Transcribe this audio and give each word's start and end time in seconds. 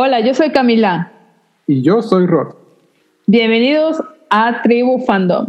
Hola, 0.00 0.20
yo 0.20 0.32
soy 0.32 0.52
Camila. 0.52 1.10
Y 1.66 1.82
yo 1.82 2.02
soy 2.02 2.28
Rod. 2.28 2.54
Bienvenidos 3.26 4.00
a 4.30 4.62
Tribu 4.62 5.00
Fandom. 5.00 5.48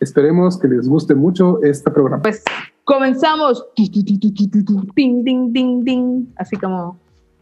Esperemos 0.00 0.58
que 0.58 0.68
les 0.68 0.86
guste 0.86 1.14
mucho 1.14 1.62
este 1.62 1.90
programa. 1.90 2.22
Pues 2.22 2.44
comenzamos. 2.84 3.64
Ding, 3.74 5.24
ding, 5.24 5.50
ding, 5.50 5.82
ding. 5.82 6.26
Así 6.36 6.58
como. 6.58 6.98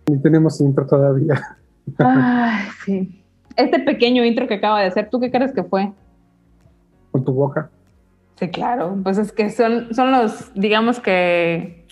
Ni 0.07 0.17
tenemos 0.23 0.61
intro 0.61 0.87
todavía. 0.87 1.59
Ay, 1.99 2.67
sí. 2.85 3.25
Este 3.57 3.81
pequeño 3.81 4.25
intro 4.25 4.47
que 4.47 4.55
acaba 4.55 4.81
de 4.81 4.87
hacer, 4.87 5.11
¿tú 5.11 5.19
qué 5.19 5.29
crees 5.29 5.53
que 5.53 5.65
fue? 5.65 5.93
Con 7.11 7.25
tu 7.25 7.33
boca. 7.33 7.69
Sí, 8.37 8.47
claro. 8.47 8.97
Pues 9.03 9.19
es 9.19 9.33
que 9.33 9.51
son, 9.51 9.93
son 9.93 10.13
los, 10.13 10.55
digamos 10.55 11.01
que 11.01 11.85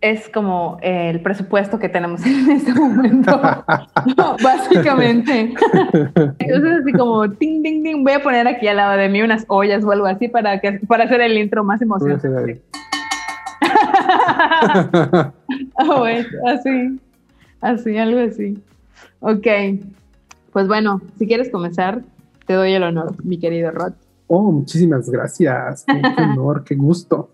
es 0.00 0.30
como 0.30 0.78
el 0.80 1.20
presupuesto 1.20 1.78
que 1.78 1.88
tenemos 1.88 2.24
en 2.26 2.50
este 2.50 2.72
momento, 2.72 3.40
básicamente. 4.42 5.54
Entonces 6.38 6.80
así 6.82 6.92
como 6.92 7.30
ting, 7.32 7.62
ting, 7.62 7.82
ting, 7.82 8.02
voy 8.02 8.14
a 8.14 8.22
poner 8.22 8.48
aquí 8.48 8.66
al 8.66 8.78
lado 8.78 8.96
de 8.96 9.08
mí 9.08 9.22
unas 9.22 9.44
ollas 9.48 9.84
o 9.84 9.90
algo 9.90 10.06
así 10.06 10.28
para, 10.28 10.60
que, 10.60 10.80
para 10.86 11.04
hacer 11.04 11.20
el 11.20 11.36
intro 11.36 11.64
más 11.64 11.82
emocionante. 11.82 12.62
oh, 15.74 16.04
así, 16.46 17.00
así, 17.60 17.98
algo 17.98 18.20
así. 18.20 18.62
Ok, 19.20 19.46
pues 20.52 20.66
bueno, 20.66 21.02
si 21.18 21.26
quieres 21.26 21.50
comenzar, 21.50 22.02
te 22.46 22.54
doy 22.54 22.72
el 22.72 22.82
honor, 22.82 23.22
mi 23.22 23.38
querido 23.38 23.70
Rod. 23.70 23.92
Oh, 24.28 24.50
muchísimas 24.50 25.10
gracias. 25.10 25.84
Qué 25.84 26.22
honor, 26.22 26.64
qué 26.64 26.74
gusto. 26.74 27.28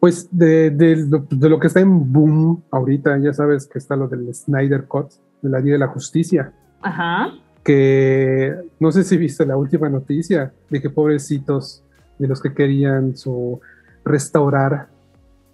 Pues 0.00 0.28
de, 0.32 1.06
lo 1.40 1.60
que 1.60 1.66
está 1.66 1.80
en 1.80 2.10
boom 2.10 2.62
ahorita, 2.70 3.18
ya 3.18 3.34
sabes 3.34 3.66
que 3.66 3.78
está 3.78 3.96
lo 3.96 4.08
del 4.08 4.34
Snyder 4.34 4.84
Cut, 4.86 5.10
de 5.42 5.50
la 5.50 5.60
Día 5.60 5.74
de 5.74 5.78
la 5.78 5.88
Justicia. 5.88 6.52
Ajá. 6.80 7.34
Que 7.62 8.56
no 8.80 8.90
sé 8.90 9.04
si 9.04 9.18
viste 9.18 9.44
la 9.44 9.58
última 9.58 9.90
noticia 9.90 10.52
de 10.70 10.80
que 10.80 10.88
pobrecitos 10.88 11.84
de 12.18 12.26
los 12.26 12.40
que 12.40 12.54
querían 12.54 13.14
su 13.14 13.60
restaurar 14.02 14.88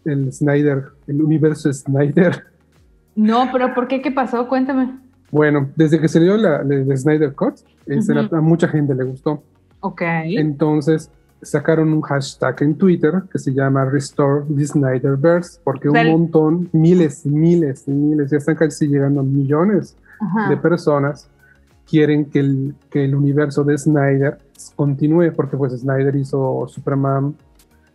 el 0.04 0.32
Snyder, 0.32 0.84
el 1.08 1.22
universo 1.22 1.72
Snyder. 1.72 2.44
No, 3.16 3.48
pero 3.52 3.74
¿por 3.74 3.88
qué? 3.88 4.00
¿Qué 4.00 4.12
pasó? 4.12 4.46
Cuéntame. 4.48 4.96
Bueno, 5.32 5.70
desde 5.74 6.00
que 6.00 6.06
salió 6.06 6.36
la, 6.36 6.60
el 6.60 6.96
Snyder 6.96 7.34
Cut, 7.34 7.56
este, 7.86 8.12
a 8.12 8.40
mucha 8.40 8.68
gente 8.68 8.94
le 8.94 9.04
gustó. 9.04 9.42
Ok. 9.80 10.02
Entonces, 10.02 11.10
sacaron 11.42 11.92
un 11.92 12.00
hashtag 12.02 12.62
en 12.62 12.74
Twitter 12.76 13.22
que 13.30 13.38
se 13.38 13.52
llama 13.52 13.84
Restore 13.84 14.44
the 14.54 14.66
Snyderverse, 14.66 15.60
porque 15.62 15.88
un 15.88 16.10
montón, 16.10 16.68
miles, 16.72 17.26
miles 17.26 17.84
y 17.86 17.90
miles, 17.90 18.30
ya 18.30 18.38
están 18.38 18.56
casi 18.56 18.88
llegando 18.88 19.20
a 19.20 19.22
millones 19.22 19.96
de 20.48 20.56
personas, 20.56 21.28
quieren 21.88 22.24
que 22.24 22.40
el, 22.40 22.74
que 22.90 23.04
el 23.04 23.14
universo 23.14 23.64
de 23.64 23.76
Snyder 23.76 24.38
continúe, 24.74 25.32
porque 25.34 25.56
pues 25.56 25.72
Snyder 25.78 26.16
hizo 26.16 26.66
Superman, 26.68 27.34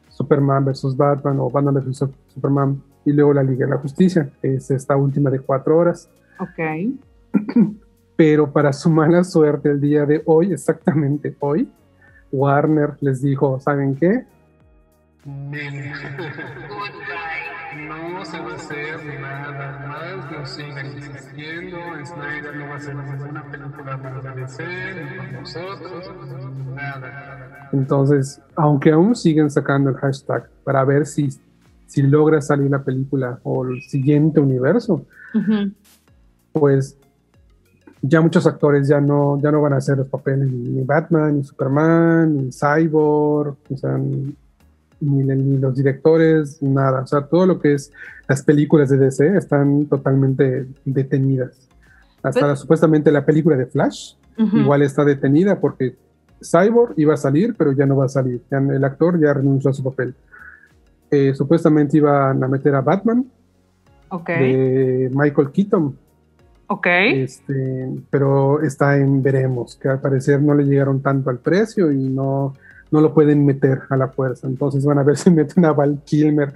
Superman 0.09 0.65
versus 0.65 0.95
Batman 0.95 1.39
o 1.39 1.49
Batman 1.49 1.75
versus 1.75 2.09
Superman 2.33 2.81
y 3.03 3.11
luego 3.11 3.33
la 3.33 3.43
Liga 3.43 3.65
de 3.65 3.71
la 3.71 3.77
Justicia, 3.77 4.29
es 4.41 4.69
esta 4.71 4.95
última 4.95 5.29
de 5.29 5.39
cuatro 5.39 5.77
horas. 5.77 6.09
Ok. 6.39 6.93
Pero 8.15 8.51
para 8.51 8.71
su 8.71 8.89
mala 8.89 9.23
suerte 9.23 9.71
el 9.71 9.81
día 9.81 10.05
de 10.05 10.21
hoy, 10.25 10.53
exactamente 10.53 11.35
hoy, 11.39 11.67
Warner 12.31 12.97
les 13.01 13.21
dijo, 13.21 13.59
¿saben 13.59 13.95
qué? 13.95 14.25
No 17.87 18.25
se 18.25 18.39
va 18.39 18.51
a 18.51 18.55
hacer 18.55 19.05
nada 19.21 19.87
más, 19.87 20.31
no 20.31 20.45
sigan 20.45 20.85
insistiendo, 20.87 21.77
Snyder 22.05 22.55
no 22.55 22.67
va 22.67 22.73
a 22.73 22.77
hacer 22.77 22.95
ninguna 22.95 23.51
película 23.51 23.97
más 23.97 24.23
de 24.23 24.41
DC, 24.41 24.63
ni 24.63 25.17
con 25.17 25.33
nosotros, 25.33 26.11
nada. 26.75 27.69
Entonces, 27.71 28.41
aunque 28.55 28.91
aún 28.91 29.15
siguen 29.15 29.49
sacando 29.49 29.89
el 29.89 29.95
hashtag 29.97 30.49
para 30.63 30.83
ver 30.83 31.05
si, 31.05 31.29
si 31.87 32.01
logra 32.01 32.41
salir 32.41 32.69
la 32.69 32.83
película 32.83 33.39
o 33.43 33.65
el 33.65 33.81
siguiente 33.83 34.39
universo, 34.39 35.05
pues 36.51 36.97
ya 38.01 38.21
muchos 38.21 38.47
actores 38.47 38.87
ya 38.87 38.99
no, 38.99 39.39
ya 39.39 39.51
no 39.51 39.61
van 39.61 39.73
a 39.73 39.77
hacer 39.77 39.97
los 39.97 40.07
papeles 40.07 40.51
ni 40.51 40.83
Batman, 40.83 41.37
ni 41.37 41.43
Superman, 41.43 42.35
ni 42.35 42.49
Cyborg, 42.51 43.55
o 43.69 43.77
sea, 43.77 43.97
ni, 43.97 44.35
los 44.99 45.75
directores, 45.75 46.61
nada. 46.61 47.01
O 47.01 47.07
sea, 47.07 47.21
todo 47.21 47.45
lo 47.45 47.59
que 47.59 47.73
es 47.73 47.91
las 48.27 48.43
películas 48.43 48.89
de 48.89 48.97
DC 48.97 49.35
están 49.35 49.85
totalmente 49.85 50.67
detenidas. 50.85 51.57
Hasta 52.23 52.47
pues 52.47 52.59
supuestamente 52.59 53.11
la 53.11 53.25
película 53.25 53.55
de 53.55 53.65
Flash 53.65 54.13
igual 54.37 54.81
está 54.81 55.03
detenida 55.03 55.59
porque 55.59 55.95
Cyborg 56.43 56.93
iba 56.97 57.13
a 57.13 57.17
salir, 57.17 57.55
pero 57.55 57.71
ya 57.73 57.85
no 57.85 57.97
va 57.97 58.05
a 58.05 58.09
salir. 58.09 58.41
el 58.49 58.83
actor 58.83 59.19
ya 59.19 59.33
renunció 59.33 59.69
a 59.69 59.73
su 59.73 59.83
papel. 59.83 60.13
Eh, 61.09 61.33
supuestamente 61.35 61.97
iban 61.97 62.43
a 62.43 62.47
meter 62.47 62.73
a 62.75 62.81
Batman 62.81 63.25
de 64.27 65.11
Michael 65.13 65.51
Keaton, 65.51 65.97
Ok. 66.71 66.87
Este, 66.87 67.89
pero 68.09 68.61
está 68.61 68.95
en 68.95 69.21
veremos, 69.21 69.75
que 69.75 69.89
al 69.89 69.99
parecer 69.99 70.41
no 70.41 70.55
le 70.55 70.63
llegaron 70.63 71.01
tanto 71.01 71.29
al 71.29 71.39
precio 71.39 71.91
y 71.91 71.97
no, 71.97 72.53
no 72.91 73.01
lo 73.01 73.13
pueden 73.13 73.45
meter 73.45 73.81
a 73.89 73.97
la 73.97 74.07
fuerza. 74.07 74.47
Entonces 74.47 74.85
van 74.85 74.97
a 74.97 75.03
ver 75.03 75.17
si 75.17 75.29
meten 75.31 75.65
a 75.65 75.73
Val 75.73 75.99
Kilmer. 76.05 76.53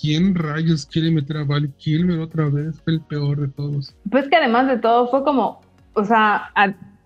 ¿Quién 0.00 0.34
rayos 0.34 0.86
quiere 0.86 1.10
meter 1.10 1.36
a 1.36 1.44
Val 1.44 1.70
Kilmer 1.76 2.18
otra 2.18 2.48
vez? 2.48 2.80
Fue 2.80 2.94
el 2.94 3.02
peor 3.02 3.42
de 3.42 3.48
todos. 3.48 3.94
Pues 4.10 4.26
que 4.30 4.36
además 4.36 4.68
de 4.68 4.78
todo 4.78 5.10
fue 5.10 5.22
como, 5.22 5.60
o 5.92 6.02
sea, 6.02 6.50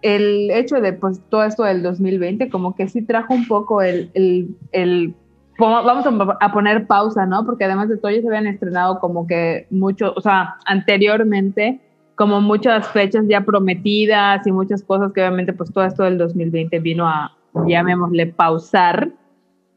el 0.02 0.48
hecho 0.52 0.80
de 0.80 0.92
pues 0.92 1.20
todo 1.30 1.42
esto 1.42 1.64
del 1.64 1.82
2020 1.82 2.48
como 2.48 2.76
que 2.76 2.88
sí 2.88 3.02
trajo 3.02 3.34
un 3.34 3.48
poco 3.48 3.82
el, 3.82 4.12
el, 4.14 4.56
el 4.70 5.16
vamos 5.58 6.06
a, 6.40 6.52
poner 6.52 6.86
pausa, 6.86 7.26
¿no? 7.26 7.44
Porque 7.44 7.64
además 7.64 7.88
de 7.88 7.96
todo 7.96 8.12
ya 8.12 8.20
se 8.20 8.28
habían 8.28 8.46
estrenado 8.46 9.00
como 9.00 9.26
que 9.26 9.66
mucho, 9.70 10.12
o 10.14 10.20
sea, 10.20 10.58
anteriormente 10.64 11.80
como 12.14 12.40
muchas 12.40 12.88
fechas 12.88 13.24
ya 13.28 13.40
prometidas 13.42 14.46
y 14.46 14.52
muchas 14.52 14.82
cosas 14.82 15.12
que 15.12 15.20
obviamente 15.20 15.52
pues 15.52 15.72
todo 15.72 15.84
esto 15.84 16.04
del 16.04 16.18
2020 16.18 16.78
vino 16.80 17.08
a, 17.08 17.36
llamémosle, 17.66 18.26
pausar. 18.26 19.10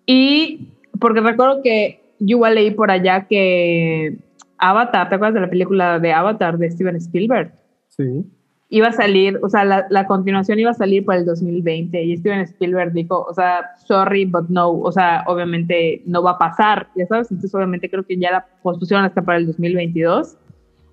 Y 0.05 0.69
porque 0.99 1.21
recuerdo 1.21 1.61
que 1.61 2.01
yo 2.19 2.37
igual 2.37 2.55
leí 2.55 2.71
por 2.71 2.91
allá 2.91 3.27
que 3.27 4.17
Avatar, 4.57 5.09
¿te 5.09 5.15
acuerdas 5.15 5.35
de 5.35 5.41
la 5.41 5.49
película 5.49 5.99
de 5.99 6.13
Avatar 6.13 6.57
de 6.57 6.71
Steven 6.71 6.95
Spielberg? 6.97 7.53
Sí. 7.89 8.25
Iba 8.69 8.87
a 8.87 8.93
salir, 8.93 9.39
o 9.43 9.49
sea, 9.49 9.63
la, 9.63 9.85
la 9.89 10.07
continuación 10.07 10.59
iba 10.59 10.71
a 10.71 10.75
salir 10.75 11.05
para 11.05 11.19
el 11.19 11.25
2020 11.25 12.03
y 12.03 12.17
Steven 12.17 12.39
Spielberg 12.41 12.93
dijo, 12.93 13.23
o 13.29 13.33
sea, 13.33 13.71
sorry, 13.85 14.25
but 14.25 14.49
no, 14.49 14.71
o 14.71 14.91
sea, 14.91 15.23
obviamente 15.27 16.01
no 16.05 16.23
va 16.23 16.31
a 16.31 16.37
pasar, 16.37 16.87
ya 16.95 17.05
sabes, 17.05 17.29
entonces 17.29 17.53
obviamente 17.53 17.89
creo 17.89 18.03
que 18.03 18.17
ya 18.17 18.31
la 18.31 18.45
pospusieron 18.63 19.05
hasta 19.05 19.21
para 19.21 19.37
el 19.37 19.45
2022 19.45 20.37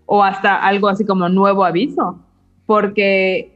o 0.07 0.23
hasta 0.23 0.57
algo 0.57 0.89
así 0.89 1.05
como 1.05 1.29
nuevo 1.29 1.65
aviso, 1.65 2.19
porque, 2.67 3.53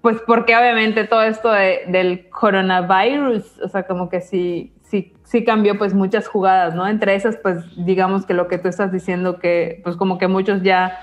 pues 0.00 0.18
porque 0.26 0.56
obviamente 0.56 1.04
todo 1.04 1.22
esto 1.22 1.50
del 1.50 2.28
coronavirus, 2.30 3.60
o 3.60 3.68
sea, 3.68 3.84
como 3.84 4.08
que 4.08 4.20
sí, 4.20 4.72
sí, 4.82 5.12
sí 5.24 5.44
cambió 5.44 5.78
pues 5.78 5.94
muchas 5.94 6.28
jugadas, 6.28 6.74
¿no? 6.74 6.86
Entre 6.86 7.14
esas, 7.14 7.36
pues 7.36 7.64
digamos 7.84 8.26
que 8.26 8.34
lo 8.34 8.48
que 8.48 8.58
tú 8.58 8.68
estás 8.68 8.92
diciendo, 8.92 9.38
que 9.38 9.80
pues 9.84 9.96
como 9.96 10.18
que 10.18 10.28
muchos 10.28 10.62
ya 10.62 10.98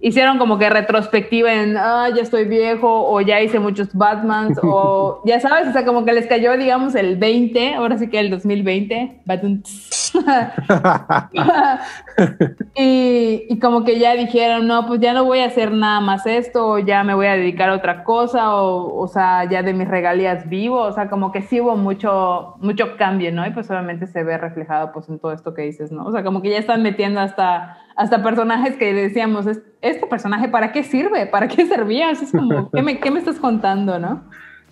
hicieron 0.00 0.38
como 0.38 0.58
que 0.58 0.70
retrospectiva 0.70 1.52
en, 1.52 1.76
ah, 1.76 2.08
ya 2.14 2.22
estoy 2.22 2.44
viejo, 2.44 3.10
o 3.10 3.20
ya 3.20 3.40
hice 3.40 3.58
muchos 3.58 3.94
Batmans, 3.94 4.58
o 4.62 5.22
ya 5.26 5.40
sabes, 5.40 5.68
o 5.68 5.72
sea, 5.72 5.84
como 5.84 6.04
que 6.04 6.12
les 6.12 6.26
cayó, 6.26 6.56
digamos, 6.56 6.94
el 6.94 7.16
20, 7.16 7.74
ahora 7.74 7.98
sí 7.98 8.08
que 8.08 8.18
el 8.18 8.30
2020, 8.30 9.20
y, 12.74 13.58
como 13.60 13.84
que 13.84 13.98
ya 13.98 14.14
dijeron, 14.14 14.66
no, 14.66 14.86
pues 14.86 15.00
ya 15.00 15.12
no 15.12 15.24
voy 15.24 15.40
a 15.40 15.46
hacer 15.46 15.72
nada 15.72 16.00
más 16.00 16.26
esto, 16.26 16.68
o 16.68 16.78
ya 16.78 17.04
me 17.04 17.14
voy 17.14 17.26
a 17.26 17.36
dedicar 17.36 17.70
a 17.70 17.74
otra 17.74 18.04
cosa, 18.04 18.54
o, 18.54 18.98
o 18.98 19.08
sea, 19.08 19.48
ya 19.48 19.62
de 19.62 19.72
mis 19.72 19.88
regalías 19.88 20.48
vivo, 20.48 20.80
o 20.80 20.92
sea, 20.92 21.08
como 21.08 21.32
que 21.32 21.42
sí 21.42 21.60
hubo 21.60 21.76
mucho, 21.76 22.56
mucho 22.60 22.96
cambio, 22.96 23.32
¿no? 23.32 23.46
Y 23.46 23.50
pues 23.50 23.70
obviamente 23.70 24.06
se 24.06 24.24
ve 24.24 24.38
reflejado 24.38 24.92
pues 24.92 25.08
en 25.08 25.18
todo 25.18 25.32
esto 25.32 25.54
que 25.54 25.62
dices, 25.62 25.92
¿no? 25.92 26.04
O 26.04 26.12
sea, 26.12 26.24
como 26.24 26.42
que 26.42 26.50
ya 26.50 26.58
están 26.58 26.82
metiendo 26.82 27.20
hasta 27.20 27.76
hasta 28.00 28.22
personajes 28.22 28.76
que 28.76 28.94
decíamos, 28.94 29.46
¿este 29.46 30.06
personaje 30.06 30.48
para 30.48 30.72
qué 30.72 30.82
sirve? 30.82 31.26
¿Para 31.26 31.48
qué 31.48 31.66
servía? 31.66 32.10
Es 32.10 32.32
como, 32.32 32.70
¿qué 32.70 32.80
me, 32.80 32.98
¿qué 32.98 33.10
me 33.10 33.18
estás 33.18 33.38
contando, 33.38 33.98
no? 33.98 34.22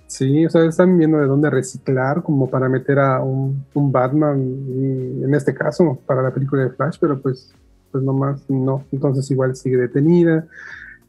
Sí, 0.09 0.45
o 0.45 0.51
sea, 0.51 0.65
están 0.65 0.99
viendo 0.99 1.19
de 1.19 1.27
dónde 1.27 1.51
reciclar 1.51 2.23
como 2.23 2.51
para 2.51 2.69
meter 2.69 2.99
a 2.99 3.23
un, 3.23 3.65
un 3.75 3.93
Batman, 3.93 4.41
y 4.41 5.23
en 5.23 5.35
este 5.35 5.55
caso, 5.55 5.99
para 6.07 6.23
la 6.23 6.33
película 6.33 6.63
de 6.63 6.71
Flash, 6.71 6.97
pero 7.01 7.21
pues, 7.21 7.55
pues 7.93 8.03
nomás 8.03 8.49
no. 8.49 8.85
Entonces 8.91 9.31
igual 9.31 9.55
sigue 9.55 9.77
detenida. 9.77 10.47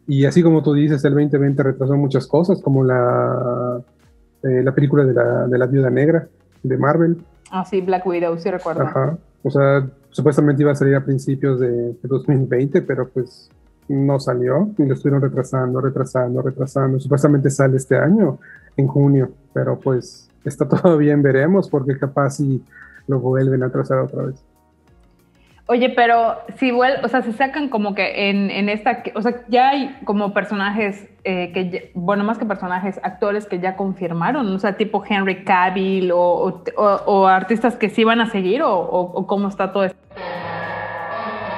Y 0.05 0.25
así 0.25 0.43
como 0.43 0.61
tú 0.61 0.73
dices, 0.73 1.03
el 1.05 1.13
2020 1.13 1.63
retrasó 1.63 1.95
muchas 1.95 2.27
cosas, 2.27 2.61
como 2.61 2.83
la, 2.83 3.81
eh, 4.43 4.61
la 4.63 4.75
película 4.75 5.03
de 5.03 5.13
la, 5.13 5.47
de 5.47 5.57
la 5.57 5.65
Viuda 5.65 5.89
Negra 5.89 6.27
de 6.61 6.77
Marvel. 6.77 7.17
Ah, 7.51 7.65
sí, 7.65 7.81
Black 7.81 8.05
Widow, 8.05 8.37
sí 8.37 8.51
recuerdo. 8.51 8.83
Ajá. 8.83 9.17
O 9.43 9.49
sea, 9.49 9.87
supuestamente 10.11 10.61
iba 10.61 10.71
a 10.71 10.75
salir 10.75 10.95
a 10.95 11.03
principios 11.03 11.59
de, 11.59 11.95
2020, 12.03 12.81
pero 12.81 13.07
pues 13.07 13.49
no 13.87 14.19
salió 14.19 14.69
y 14.77 14.85
lo 14.85 14.93
estuvieron 14.93 15.21
retrasando, 15.21 15.81
retrasando, 15.81 16.41
retrasando. 16.41 16.99
Supuestamente 16.99 17.49
sale 17.49 17.77
este 17.77 17.97
año, 17.97 18.39
en 18.79 18.87
junio, 18.87 19.31
pero 19.53 19.79
pues 19.79 20.29
está 20.45 20.67
todo 20.69 20.97
bien, 20.97 21.21
veremos, 21.21 21.69
porque 21.69 21.97
capaz 21.97 22.31
si 22.31 22.63
lo 23.07 23.19
vuelven 23.19 23.63
a 23.63 23.67
atrasar 23.67 23.99
otra 23.99 24.23
vez. 24.23 24.43
Oye, 25.71 25.91
pero 25.95 26.37
si 26.57 26.71
vuelven, 26.71 27.05
o 27.05 27.07
sea, 27.09 27.21
se 27.21 27.31
sacan 27.31 27.69
como 27.69 27.93
que 27.93 28.29
en, 28.31 28.49
en, 28.49 28.69
esta, 28.69 29.03
o 29.13 29.21
sea, 29.21 29.45
ya 29.49 29.69
hay 29.69 29.95
como 30.03 30.33
personajes 30.33 31.07
eh, 31.23 31.51
que, 31.53 31.91
bueno, 31.93 32.23
más 32.23 32.39
que 32.39 32.45
personajes, 32.47 32.99
actores 33.03 33.45
que 33.45 33.59
ya 33.59 33.75
confirmaron, 33.75 34.51
o 34.51 34.57
sea, 34.57 34.77
tipo 34.77 35.03
Henry 35.07 35.43
Cavill 35.43 36.11
o, 36.11 36.63
o, 36.75 37.27
artistas 37.27 37.75
que 37.75 37.89
sí 37.89 38.03
van 38.03 38.19
a 38.19 38.31
seguir 38.31 38.63
o, 38.63 38.79
o, 38.79 39.27
cómo 39.27 39.47
está 39.47 39.71
todo 39.71 39.83
esto. 39.83 39.99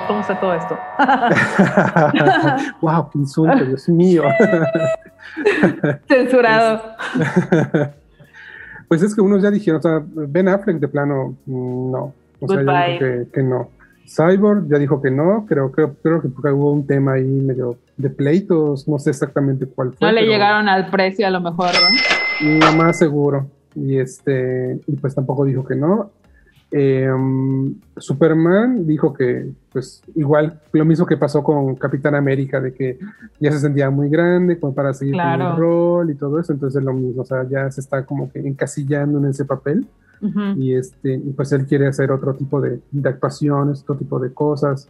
¿Cómo 0.07 0.19
está 0.19 0.37
todo 0.41 0.55
esto? 0.55 0.77
wow, 2.81 3.09
qué 3.11 3.17
insulto, 3.17 3.63
Dios 3.63 3.87
mío. 3.87 4.23
Censurado. 6.07 6.81
pues 8.87 9.01
es 9.01 9.15
que 9.15 9.21
unos 9.21 9.41
ya 9.41 9.51
dijeron, 9.51 9.79
o 9.79 9.81
sea, 9.81 10.01
Ben 10.05 10.47
Affleck 10.47 10.79
de 10.79 10.87
plano, 10.87 11.35
mm, 11.45 11.91
no. 11.91 12.13
O 12.39 12.47
sea, 12.47 12.63
ya 12.63 12.99
que, 12.99 13.27
que 13.31 13.43
no. 13.43 13.69
Cyborg 14.07 14.67
ya 14.67 14.77
dijo 14.77 15.01
que 15.01 15.11
no, 15.11 15.45
creo, 15.47 15.71
creo, 15.71 15.93
creo 16.01 16.21
que 16.21 16.27
hubo 16.27 16.73
un 16.73 16.85
tema 16.85 17.13
ahí 17.13 17.23
medio 17.23 17.77
de 17.95 18.09
pleitos, 18.09 18.87
no 18.87 18.99
sé 18.99 19.11
exactamente 19.11 19.65
cuál 19.67 19.93
fue. 19.93 20.07
No 20.07 20.13
le 20.13 20.25
llegaron 20.25 20.67
al 20.67 20.89
precio 20.89 21.25
a 21.27 21.29
lo 21.29 21.39
mejor, 21.39 21.69
¿no? 21.73 22.59
Lo 22.59 22.71
más 22.73 22.97
seguro. 22.97 23.47
Y 23.75 23.97
este, 23.97 24.79
y 24.85 24.95
pues 24.97 25.15
tampoco 25.15 25.45
dijo 25.45 25.65
que 25.65 25.75
no. 25.75 26.11
Em, 26.73 27.75
Superman 27.97 28.87
dijo 28.87 29.13
que, 29.13 29.51
pues, 29.73 30.01
igual 30.15 30.61
lo 30.71 30.85
mismo 30.85 31.05
que 31.05 31.17
pasó 31.17 31.43
con 31.43 31.75
Capitán 31.75 32.15
América, 32.15 32.61
de 32.61 32.73
que 32.73 32.97
ya 33.41 33.51
se 33.51 33.59
sentía 33.59 33.89
muy 33.89 34.09
grande 34.09 34.57
como 34.57 34.73
para 34.73 34.93
seguir 34.93 35.15
con 35.15 35.41
el 35.41 35.57
rol 35.57 36.11
y 36.11 36.15
todo 36.15 36.39
eso, 36.39 36.53
entonces 36.53 36.81
lo 36.81 36.93
mismo, 36.93 37.23
o 37.23 37.25
sea, 37.25 37.45
ya 37.49 37.69
se 37.69 37.81
está 37.81 38.05
como 38.05 38.31
que 38.31 38.39
encasillando 38.39 39.19
en 39.19 39.25
ese 39.25 39.43
papel 39.43 39.85
y 40.55 40.75
este, 40.75 41.19
pues 41.35 41.51
él 41.51 41.65
quiere 41.65 41.87
hacer 41.87 42.11
otro 42.11 42.35
tipo 42.35 42.61
de, 42.61 42.79
de, 42.91 43.09
actuaciones, 43.09 43.81
otro 43.81 43.95
tipo 43.95 44.19
de 44.19 44.31
cosas. 44.31 44.87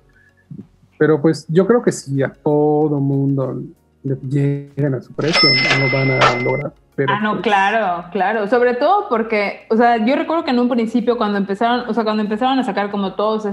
Pero 0.97 1.21
pues 1.21 1.45
yo 1.47 1.65
creo 1.65 1.81
que 1.81 1.91
si 1.91 2.21
a 2.21 2.33
todo 2.33 2.99
mundo 2.99 3.63
le 4.03 4.17
llegan 4.27 4.95
a 4.95 5.01
su 5.01 5.13
precio, 5.13 5.49
no 5.49 5.85
lo 5.85 5.91
van 5.91 6.11
a 6.11 6.43
lograr. 6.43 6.73
Ah, 7.07 7.19
no, 7.21 7.31
pues 7.31 7.43
claro, 7.43 8.05
claro. 8.11 8.47
Sobre 8.47 8.73
todo 8.73 9.07
porque, 9.09 9.65
o 9.69 9.75
sea, 9.75 9.97
yo 9.97 10.15
recuerdo 10.15 10.43
que 10.43 10.51
en 10.51 10.59
un 10.59 10.69
principio 10.69 11.17
cuando 11.17 11.37
empezaron, 11.37 11.89
o 11.89 11.93
sea, 11.93 12.03
cuando 12.03 12.21
empezaron 12.21 12.59
a 12.59 12.63
sacar 12.63 12.91
como 12.91 13.13
todos 13.13 13.45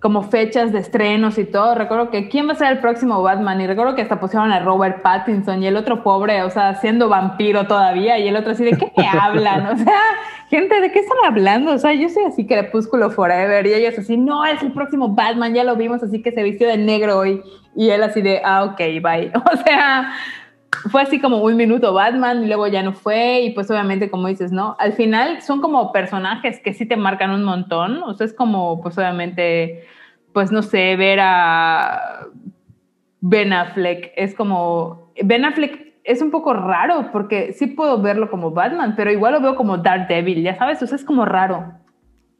como 0.00 0.22
fechas 0.22 0.72
de 0.72 0.78
estrenos 0.78 1.38
y 1.38 1.44
todo. 1.44 1.74
Recuerdo 1.74 2.10
que 2.10 2.28
quién 2.28 2.48
va 2.48 2.52
a 2.52 2.56
ser 2.56 2.72
el 2.72 2.78
próximo 2.78 3.20
Batman 3.22 3.60
y 3.60 3.66
recuerdo 3.66 3.94
que 3.94 4.02
hasta 4.02 4.20
pusieron 4.20 4.52
a 4.52 4.60
Robert 4.60 5.02
Pattinson 5.02 5.62
y 5.62 5.66
el 5.66 5.76
otro 5.76 6.02
pobre, 6.02 6.42
o 6.42 6.50
sea, 6.50 6.76
siendo 6.76 7.08
vampiro 7.08 7.66
todavía 7.66 8.18
y 8.18 8.28
el 8.28 8.36
otro 8.36 8.52
así 8.52 8.64
de 8.64 8.76
qué 8.76 8.92
me 8.96 9.08
hablan, 9.08 9.66
o 9.66 9.76
sea, 9.76 10.00
gente, 10.50 10.80
¿de 10.80 10.92
qué 10.92 11.00
están 11.00 11.18
hablando? 11.24 11.72
O 11.72 11.78
sea, 11.78 11.92
yo 11.94 12.08
soy 12.08 12.24
así 12.24 12.46
crepúsculo 12.46 13.10
forever 13.10 13.66
y 13.66 13.74
ellos 13.74 13.98
así, 13.98 14.16
no, 14.16 14.46
es 14.46 14.62
el 14.62 14.72
próximo 14.72 15.08
Batman, 15.08 15.52
ya 15.52 15.64
lo 15.64 15.74
vimos, 15.74 16.02
así 16.02 16.22
que 16.22 16.30
se 16.30 16.42
vistió 16.44 16.68
de 16.68 16.78
negro 16.78 17.18
hoy 17.18 17.42
y 17.74 17.90
él 17.90 18.02
así 18.02 18.22
de, 18.22 18.40
ah, 18.44 18.64
ok, 18.64 18.78
bye. 19.02 19.32
O 19.52 19.56
sea, 19.64 20.12
fue 20.90 21.02
así 21.02 21.20
como 21.20 21.38
un 21.38 21.56
minuto 21.56 21.92
Batman 21.92 22.44
y 22.44 22.46
luego 22.46 22.66
ya 22.66 22.82
no 22.82 22.92
fue 22.92 23.40
y 23.40 23.50
pues 23.50 23.70
obviamente 23.70 24.10
como 24.10 24.28
dices, 24.28 24.52
¿no? 24.52 24.76
Al 24.78 24.92
final 24.92 25.42
son 25.42 25.60
como 25.60 25.92
personajes 25.92 26.60
que 26.60 26.74
sí 26.74 26.86
te 26.86 26.96
marcan 26.96 27.30
un 27.30 27.44
montón, 27.44 28.02
o 28.02 28.14
sea, 28.14 28.26
es 28.26 28.34
como 28.34 28.80
pues 28.82 28.96
obviamente, 28.98 29.84
pues 30.32 30.52
no 30.52 30.62
sé, 30.62 30.96
ver 30.96 31.20
a 31.20 32.26
Ben 33.20 33.52
Affleck, 33.52 34.12
es 34.16 34.34
como, 34.34 35.12
Ben 35.22 35.44
Affleck 35.44 35.94
es 36.04 36.22
un 36.22 36.30
poco 36.30 36.54
raro 36.54 37.10
porque 37.12 37.52
sí 37.52 37.66
puedo 37.66 38.00
verlo 38.00 38.30
como 38.30 38.50
Batman, 38.50 38.94
pero 38.96 39.10
igual 39.10 39.34
lo 39.34 39.40
veo 39.40 39.56
como 39.56 39.78
Daredevil, 39.78 40.42
ya 40.42 40.56
sabes, 40.56 40.82
o 40.82 40.86
sea, 40.86 40.96
es 40.96 41.04
como 41.04 41.24
raro. 41.24 41.74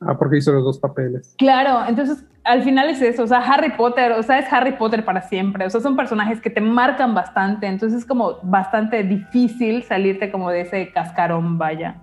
Ah, 0.01 0.17
porque 0.17 0.39
hizo 0.39 0.53
los 0.53 0.65
dos 0.65 0.79
papeles. 0.79 1.35
Claro, 1.39 1.85
entonces 1.89 2.25
al 2.45 2.63
final 2.63 2.89
es 2.89 3.03
eso, 3.03 3.25
o 3.25 3.27
sea, 3.27 3.41
Harry 3.41 3.73
Potter, 3.73 4.13
o 4.13 4.23
sea, 4.23 4.39
es 4.39 4.51
Harry 4.53 4.73
Potter 4.73 5.05
para 5.05 5.23
siempre, 5.23 5.67
o 5.67 5.71
sea, 5.71 5.81
son 5.81 5.97
personajes 5.97 6.41
que 6.41 6.51
te 6.51 6.61
marcan 6.61 7.15
bastante, 7.15 7.67
entonces 7.67 8.01
es 8.01 8.07
como 8.07 8.39
bastante 8.43 9.03
difícil 9.03 9.83
salirte 9.83 10.31
como 10.31 10.51
de 10.51 10.63
ese 10.63 10.91
cascarón, 10.93 11.59
vaya. 11.59 11.97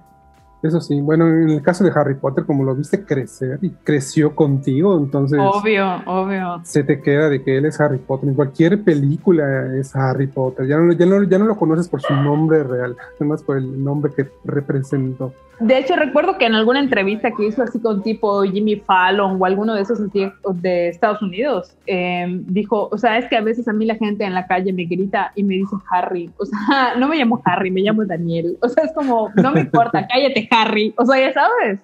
Eso 0.66 0.82
sí, 0.82 1.00
bueno, 1.02 1.28
en 1.28 1.50
el 1.50 1.62
caso 1.62 1.84
de 1.84 1.92
Harry 1.96 2.16
Potter, 2.16 2.46
como 2.46 2.64
lo 2.64 2.76
viste 2.76 3.06
crecer 3.06 3.60
y 3.62 3.70
creció 3.70 4.36
contigo, 4.36 4.98
entonces... 4.98 5.40
Obvio, 5.42 6.02
obvio. 6.06 6.62
Se 6.64 6.84
te 6.84 7.02
queda 7.02 7.30
de 7.30 7.44
que 7.44 7.58
él 7.58 7.66
es 7.66 7.80
Harry 7.80 8.00
Potter. 8.00 8.30
En 8.30 8.36
cualquier 8.36 8.84
película 8.84 9.76
es 9.78 9.96
Harry 9.96 10.28
Potter. 10.28 10.68
Ya 10.68 10.78
no, 10.78 10.94
ya 10.94 11.06
no, 11.06 11.24
ya 11.24 11.38
no 11.38 11.46
lo 11.46 11.58
conoces 11.58 11.88
por 11.88 12.02
su 12.02 12.14
nombre 12.14 12.64
real, 12.64 12.96
más 13.20 13.44
por 13.44 13.58
el 13.58 13.84
nombre 13.84 14.12
que 14.16 14.28
representó. 14.44 15.34
De 15.60 15.78
hecho, 15.78 15.96
recuerdo 15.96 16.38
que 16.38 16.46
en 16.46 16.54
alguna 16.54 16.80
entrevista 16.80 17.32
que 17.32 17.48
hizo 17.48 17.64
así 17.64 17.80
con 17.80 18.04
tipo 18.04 18.44
Jimmy 18.44 18.76
Fallon 18.76 19.38
o 19.40 19.46
alguno 19.46 19.74
de 19.74 19.84
esos 19.84 20.00
de 20.12 20.90
Estados 20.90 21.22
Unidos, 21.22 21.78
em, 21.86 22.44
dijo, 22.48 22.90
o 22.92 22.98
sea, 22.98 23.18
es 23.18 23.26
que 23.30 23.38
a 23.38 23.42
veces 23.42 23.68
a 23.70 23.74
mí 23.74 23.86
la 23.86 23.96
gente 23.96 24.26
en 24.26 24.34
la 24.34 24.48
calle 24.48 24.74
me 24.74 24.84
grita 24.84 25.32
y 25.34 25.44
me 25.44 25.56
dice 25.56 25.76
Harry. 25.90 26.30
O 26.38 26.46
sea, 26.46 26.58
no 27.00 27.08
me 27.08 27.16
llamo 27.16 27.42
Harry, 27.46 27.72
me 27.72 27.82
llamo 27.82 28.04
Daniel. 28.04 28.58
O 28.62 28.68
sea, 28.68 28.84
es 28.84 28.92
como, 28.92 29.32
no 29.36 29.52
me 29.54 29.62
importa, 29.62 30.06
cállate 30.12 30.48
Harry. 30.62 30.94
O 30.98 31.06
sea, 31.06 31.20
ya 31.20 31.34
sabes. 31.34 31.80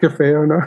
Qué 0.00 0.10
feo, 0.10 0.46
¿no? 0.46 0.58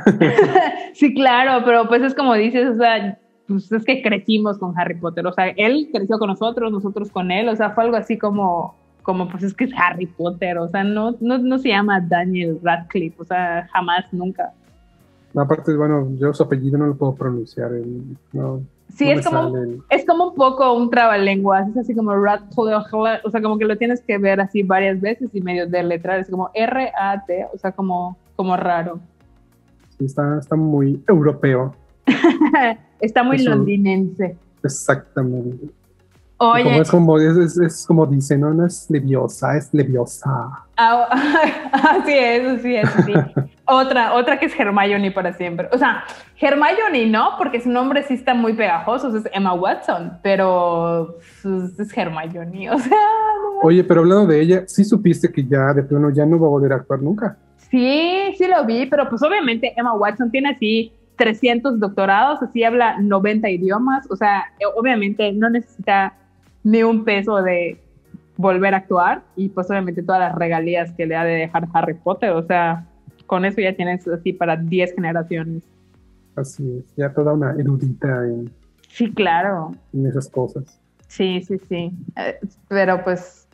sí, 0.93 1.13
claro, 1.13 1.63
pero 1.65 1.87
pues 1.87 2.01
es 2.01 2.15
como 2.15 2.33
dices, 2.35 2.69
o 2.69 2.75
sea, 2.75 3.17
pues 3.47 3.71
es 3.71 3.83
que 3.83 4.01
crecimos 4.01 4.57
con 4.57 4.77
Harry 4.77 4.95
Potter. 4.95 5.25
O 5.27 5.33
sea, 5.33 5.49
él 5.49 5.89
creció 5.93 6.17
con 6.17 6.29
nosotros, 6.29 6.71
nosotros 6.71 7.11
con 7.11 7.31
él. 7.31 7.49
O 7.49 7.55
sea, 7.55 7.71
fue 7.71 7.83
algo 7.83 7.97
así 7.97 8.17
como 8.17 8.75
como 9.05 9.29
pues 9.29 9.43
es 9.43 9.53
que 9.53 9.65
es 9.65 9.71
Harry 9.77 10.07
Potter, 10.07 10.57
o 10.57 10.67
sea, 10.67 10.83
no, 10.83 11.15
no, 11.21 11.37
no 11.37 11.59
se 11.59 11.69
llama 11.69 12.01
Daniel 12.01 12.59
Radcliffe, 12.61 13.21
o 13.21 13.25
sea, 13.25 13.69
jamás, 13.71 14.11
nunca. 14.11 14.51
Aparte, 15.35 15.75
bueno, 15.75 16.09
yo 16.17 16.33
su 16.33 16.43
apellido 16.43 16.77
no 16.77 16.87
lo 16.87 16.95
puedo 16.95 17.13
pronunciar, 17.13 17.69
no. 18.33 18.63
Sí, 18.93 19.09
es, 19.09 19.25
como, 19.25 19.53
es 19.89 20.05
como 20.05 20.29
un 20.29 20.35
poco 20.35 20.73
un 20.73 20.89
trabalenguas, 20.89 21.67
es 21.67 21.77
así 21.77 21.93
como 21.93 22.15
Radcliffe, 22.15 23.21
o 23.25 23.29
sea, 23.29 23.41
como 23.41 23.57
que 23.57 23.65
lo 23.65 23.77
tienes 23.77 24.01
que 24.01 24.17
ver 24.17 24.39
así 24.39 24.63
varias 24.63 25.01
veces 25.01 25.29
y 25.33 25.41
medio 25.41 25.67
de 25.67 25.83
letrar, 25.83 26.19
es 26.19 26.29
como 26.29 26.49
R-A-T, 26.53 27.47
o 27.53 27.57
sea, 27.57 27.73
como, 27.73 28.17
como 28.37 28.55
raro. 28.55 28.99
Sí, 29.97 30.05
está, 30.05 30.39
está 30.39 30.55
muy 30.55 31.03
europeo. 31.09 31.75
está 33.01 33.23
muy 33.23 33.39
londinense. 33.39 34.37
Exactamente. 34.63 35.67
Oye. 36.37 36.79
es, 36.79 36.91
como, 36.91 37.17
es, 37.17 37.57
es, 37.57 37.85
como 37.85 38.05
dice, 38.05 38.37
¿no? 38.37 38.53
no 38.53 38.65
es 38.65 38.89
leviosa, 38.89 39.57
es 39.57 39.73
leviosa. 39.73 40.29
Ah, 40.77 41.07
así 41.71 42.13
es, 42.13 42.59
así 42.59 42.75
es, 42.75 42.89
sí. 43.05 43.13
otra, 43.65 44.13
otra 44.13 44.39
que 44.39 44.45
es 44.45 44.59
Hermione 44.59 45.11
para 45.11 45.33
siempre. 45.33 45.67
O 45.71 45.77
sea, 45.77 46.03
Hermione 46.39 47.07
no, 47.07 47.31
porque 47.37 47.61
su 47.61 47.69
nombre 47.69 48.03
sí 48.03 48.13
está 48.13 48.33
muy 48.33 48.53
pegajoso, 48.53 49.15
es 49.15 49.23
Emma 49.33 49.53
Watson, 49.53 50.19
pero 50.21 51.17
pues, 51.43 51.79
es 51.79 51.97
Hermione, 51.97 52.71
o 52.71 52.79
sea... 52.79 52.97
Oye, 53.63 53.83
pero 53.83 54.01
hablando 54.01 54.27
de 54.27 54.41
ella, 54.41 54.63
¿sí 54.67 54.83
supiste 54.83 55.31
que 55.31 55.43
ya 55.45 55.73
de 55.73 55.83
plano 55.83 56.09
ya 56.09 56.25
no 56.25 56.39
va 56.39 56.47
a 56.47 56.49
volver 56.49 56.73
a 56.73 56.75
actuar 56.75 57.01
nunca? 57.01 57.37
Sí, 57.57 58.33
sí 58.37 58.47
lo 58.47 58.63
vi, 58.65 58.85
pero 58.85 59.09
pues 59.09 59.23
obviamente 59.23 59.73
Emma 59.75 59.93
Watson 59.93 60.29
tiene 60.29 60.49
así 60.49 60.93
300 61.15 61.79
doctorados, 61.79 62.41
así 62.43 62.63
habla 62.63 62.97
90 62.99 63.49
idiomas, 63.49 64.05
o 64.09 64.15
sea, 64.15 64.45
obviamente 64.75 65.31
no 65.31 65.49
necesita 65.49 66.13
ni 66.63 66.83
un 66.83 67.03
peso 67.03 67.41
de 67.41 67.81
volver 68.37 68.73
a 68.73 68.77
actuar 68.77 69.21
y 69.35 69.49
pues 69.49 69.69
obviamente 69.69 70.03
todas 70.03 70.19
las 70.19 70.35
regalías 70.35 70.91
que 70.91 71.05
le 71.05 71.15
ha 71.15 71.23
de 71.23 71.35
dejar 71.35 71.67
Harry 71.73 71.93
Potter, 71.93 72.31
o 72.31 72.43
sea, 72.43 72.85
con 73.25 73.45
eso 73.45 73.61
ya 73.61 73.75
tienes 73.75 74.07
así 74.07 74.33
para 74.33 74.55
10 74.55 74.95
generaciones. 74.95 75.63
Así 76.35 76.79
es, 76.79 76.95
ya 76.95 77.13
toda 77.13 77.33
una 77.33 77.51
erudita 77.57 78.25
en... 78.25 78.51
Sí, 78.89 79.11
claro. 79.11 79.71
En 79.93 80.05
esas 80.05 80.29
cosas. 80.29 80.79
Sí, 81.07 81.41
sí, 81.41 81.57
sí. 81.69 81.91
Eh, 82.17 82.39
pero 82.67 83.03
pues, 83.03 83.47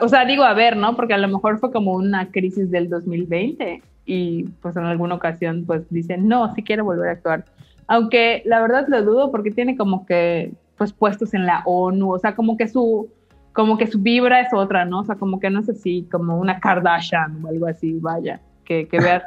o 0.00 0.08
sea, 0.08 0.24
digo 0.24 0.42
a 0.42 0.54
ver, 0.54 0.76
¿no? 0.76 0.96
Porque 0.96 1.14
a 1.14 1.18
lo 1.18 1.28
mejor 1.28 1.58
fue 1.58 1.72
como 1.72 1.92
una 1.94 2.30
crisis 2.30 2.70
del 2.70 2.88
2020 2.88 3.82
y 4.06 4.44
pues 4.62 4.76
en 4.76 4.84
alguna 4.84 5.14
ocasión 5.14 5.64
pues 5.66 5.82
dicen, 5.90 6.28
no, 6.28 6.54
sí 6.54 6.62
quiero 6.62 6.84
volver 6.84 7.08
a 7.08 7.12
actuar. 7.12 7.44
Aunque 7.86 8.42
la 8.46 8.60
verdad 8.60 8.86
lo 8.88 9.02
dudo 9.02 9.30
porque 9.30 9.50
tiene 9.50 9.76
como 9.76 10.06
que 10.06 10.52
pues 10.76 10.92
puestos 10.92 11.34
en 11.34 11.46
la 11.46 11.62
ONU, 11.66 12.12
o 12.12 12.18
sea, 12.18 12.34
como 12.34 12.56
que 12.56 12.68
su 12.68 13.08
como 13.52 13.78
que 13.78 13.86
su 13.86 14.00
vibra 14.00 14.40
es 14.40 14.52
otra, 14.52 14.84
¿no? 14.84 15.00
O 15.00 15.04
sea, 15.04 15.14
como 15.14 15.38
que 15.38 15.48
no 15.48 15.60
es 15.60 15.68
así 15.68 16.08
como 16.10 16.38
una 16.38 16.58
Kardashian 16.58 17.44
o 17.44 17.48
algo 17.48 17.66
así, 17.66 17.98
vaya, 18.00 18.40
que, 18.64 18.86
que 18.88 18.98
veas 18.98 19.22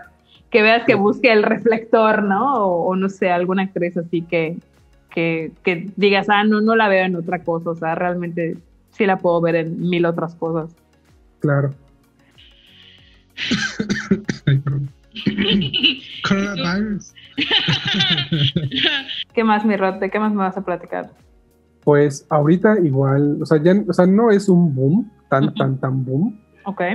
que 0.49 0.61
veas 0.61 0.85
que 0.85 0.95
busque 0.95 1.31
el 1.31 1.43
reflector, 1.43 2.23
¿no? 2.23 2.65
O, 2.65 2.95
no 2.95 3.09
sé, 3.09 3.29
alguna 3.29 3.63
actriz 3.63 3.97
así 3.97 4.21
que, 4.21 4.57
que, 5.09 5.51
que, 5.63 5.91
digas, 5.95 6.27
ah, 6.29 6.43
no, 6.43 6.61
no 6.61 6.75
la 6.75 6.87
veo 6.87 7.05
en 7.05 7.15
otra 7.15 7.43
cosa, 7.43 7.71
o 7.71 7.75
sea, 7.75 7.95
realmente 7.95 8.57
sí 8.91 9.05
la 9.05 9.17
puedo 9.17 9.41
ver 9.41 9.55
en 9.55 9.79
mil 9.79 10.05
otras 10.05 10.35
cosas. 10.35 10.73
Claro. 11.39 11.73
Coronavirus. 16.27 17.13
¿Qué 19.33 19.43
más, 19.43 19.65
mi 19.65 19.75
Rote? 19.75 20.09
¿Qué 20.09 20.19
más 20.19 20.31
me 20.31 20.39
vas 20.39 20.57
a 20.57 20.63
platicar? 20.65 21.11
Pues 21.83 22.25
ahorita 22.29 22.79
igual, 22.79 23.41
o 23.41 23.45
sea, 23.45 23.61
ya, 23.61 23.73
o 23.87 23.93
sea, 23.93 24.05
no 24.05 24.31
es 24.31 24.49
un 24.49 24.73
boom, 24.73 25.11
tan, 25.29 25.53
tan, 25.55 25.77
tan 25.79 26.03
boom. 26.03 26.39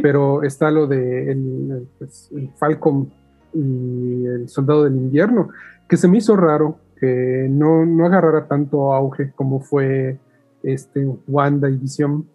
Pero 0.03 0.43
está 0.43 0.71
lo 0.71 0.87
de 0.87 1.33
el, 1.33 1.89
pues, 1.99 2.31
el 2.33 2.51
Falcon 2.57 3.11
y 3.55 4.27
el 4.27 4.49
Soldado 4.49 4.85
del 4.85 4.97
Invierno, 4.97 5.49
que 5.89 5.97
se 5.97 6.09
me 6.09 6.19
hizo 6.19 6.37
raro 6.37 6.79
que 6.99 7.49
no, 7.51 7.85
no 7.85 8.07
agarrara 8.07 8.47
tanto 8.47 8.93
auge 8.93 9.33
como 9.33 9.61
fue 9.61 10.19
este 10.63 11.05
Wanda 11.27 11.69
y 11.69 11.77
Visión, 11.77 12.27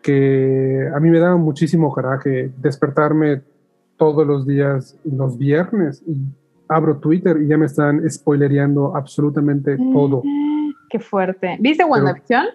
que 0.00 0.88
a 0.94 1.00
mí 1.00 1.10
me 1.10 1.18
daba 1.18 1.36
muchísimo 1.36 1.92
coraje 1.92 2.52
despertarme 2.58 3.42
todos 3.96 4.26
los 4.26 4.46
días, 4.46 4.98
los 5.04 5.38
viernes, 5.38 6.02
y 6.06 6.16
abro 6.68 6.98
Twitter 6.98 7.40
y 7.40 7.48
ya 7.48 7.58
me 7.58 7.66
están 7.66 8.08
spoilereando 8.08 8.96
absolutamente 8.96 9.76
todo. 9.92 10.22
Qué 10.88 10.98
fuerte. 10.98 11.56
¿Viste 11.60 11.84
WandaVision? 11.84 12.46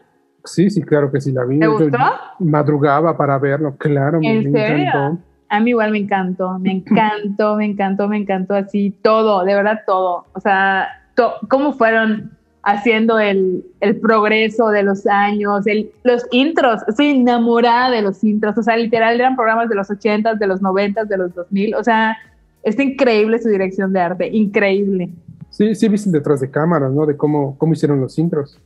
Sí, 0.48 0.70
sí, 0.70 0.82
claro 0.82 1.12
que 1.12 1.22
sí 1.22 1.32
la 1.32 1.46
vi. 1.46 1.60
¿Te 1.60 1.66
Yo 1.66 1.74
gustó? 1.78 1.98
madrugaba 2.40 3.16
para 3.18 3.38
verlo, 3.38 3.76
claro, 3.78 4.20
me, 4.20 4.40
¿En 4.40 4.52
me 4.52 4.60
serio? 4.60 4.86
encantó. 4.88 5.22
A 5.50 5.60
mí 5.62 5.70
igual 5.70 5.92
me 5.92 6.00
encantó, 6.00 6.60
me 6.60 6.72
encantó, 6.72 7.56
me 7.56 7.66
encantó, 7.66 8.08
me 8.10 8.18
encantó 8.18 8.54
así 8.56 8.94
todo, 9.02 9.46
de 9.46 9.56
verdad 9.56 9.82
todo. 9.86 10.26
O 10.34 10.40
sea, 10.42 10.88
to- 11.16 11.36
cómo 11.50 11.72
fueron 11.74 12.32
haciendo 12.64 13.18
el, 13.18 13.64
el 13.80 13.96
progreso 13.98 14.70
de 14.70 14.84
los 14.84 15.08
años, 15.08 15.66
el, 15.68 15.90
los 16.04 16.26
intros. 16.32 16.82
Estoy 16.88 17.08
enamorada 17.12 17.90
de 17.92 18.02
los 18.02 18.22
intros. 18.26 18.58
O 18.58 18.64
sea, 18.64 18.76
literal 18.76 19.16
eran 19.20 19.38
programas 19.38 19.70
de 19.70 19.76
los 19.76 19.90
80, 19.90 20.36
de 20.36 20.48
los 20.48 20.62
90, 20.62 21.06
de 21.06 21.18
los 21.18 21.34
2000. 21.34 21.76
O 21.76 21.84
sea, 21.84 22.18
está 22.64 22.84
increíble 22.84 23.40
su 23.40 23.48
dirección 23.48 23.94
de 23.94 24.02
arte, 24.02 24.28
increíble. 24.28 25.10
Sí, 25.50 25.76
sí, 25.76 25.88
viste 25.88 26.12
detrás 26.12 26.42
de 26.42 26.52
cámaras, 26.52 26.92
¿no? 26.92 27.06
De 27.06 27.16
cómo, 27.16 27.58
cómo 27.58 27.72
hicieron 27.72 28.02
los 28.02 28.20
intros. 28.20 28.60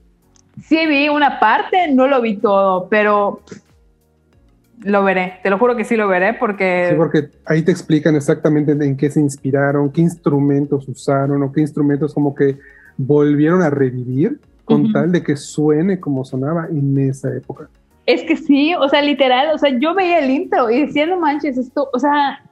Sí 0.64 0.86
vi 0.88 1.10
una 1.10 1.40
parte, 1.40 1.92
no 1.92 2.08
lo 2.08 2.22
vi 2.22 2.38
todo, 2.38 2.88
pero 2.90 3.42
lo 4.84 5.04
veré. 5.04 5.40
Te 5.44 5.50
lo 5.50 5.58
juro 5.58 5.76
que 5.76 5.84
sí 5.84 5.96
lo 5.96 6.08
veré 6.08 6.34
porque... 6.34 6.88
Sí, 6.90 6.96
porque 6.96 7.30
ahí 7.46 7.62
te 7.62 7.72
explican 7.72 8.16
exactamente 8.16 8.72
en 8.72 8.98
qué 8.98 9.10
se 9.10 9.20
inspiraron, 9.20 9.92
qué 9.92 10.02
instrumentos 10.02 10.88
usaron 10.88 11.44
o 11.44 11.52
qué 11.52 11.62
instrumentos 11.62 12.14
como 12.14 12.34
que 12.36 12.58
volvieron 12.98 13.62
a 13.62 13.70
revivir 13.70 14.40
con 14.66 14.84
Ujú. 14.84 14.94
tal 14.94 15.12
de 15.12 15.24
que 15.24 15.36
suene 15.36 16.00
como 16.00 16.24
sonaba 16.26 16.68
en 16.70 16.98
esa 16.98 17.34
época. 17.36 17.70
Es 18.06 18.24
que 18.24 18.36
sí, 18.36 18.74
o 18.76 18.90
sea, 18.90 19.02
literal, 19.02 19.54
o 19.54 19.58
sea, 19.58 19.78
yo 19.80 19.94
veía 19.94 20.20
el 20.20 20.30
intro 20.30 20.70
y 20.70 20.86
decía, 20.86 21.06
no 21.06 21.20
manches, 21.20 21.58
esto, 21.58 21.90
o 21.94 22.00
sea, 22.00 22.44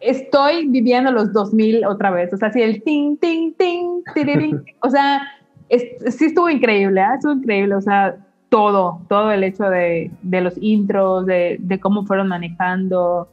estoy 0.00 0.68
viviendo 0.68 1.12
los 1.12 1.32
2000 1.32 1.84
otra 1.84 2.10
vez, 2.10 2.32
o 2.32 2.36
sea, 2.36 2.48
así 2.48 2.60
el 2.60 2.82
ting, 2.82 3.16
ting, 3.16 3.52
ting, 3.54 4.02
tirirín, 4.14 4.62
o 4.80 4.90
sea, 4.90 5.22
es- 5.68 6.14
sí 6.16 6.26
estuvo 6.26 6.48
increíble, 6.48 7.00
¿ah? 7.00 7.14
estuvo 7.14 7.32
increíble, 7.32 7.74
o 7.74 7.80
sea, 7.80 8.16
todo, 8.48 9.00
todo 9.08 9.32
el 9.32 9.44
hecho 9.44 9.64
de, 9.64 10.10
de 10.22 10.40
los 10.40 10.54
intros, 10.60 11.26
de, 11.26 11.56
de 11.60 11.80
cómo 11.80 12.04
fueron 12.06 12.28
manejando. 12.28 13.28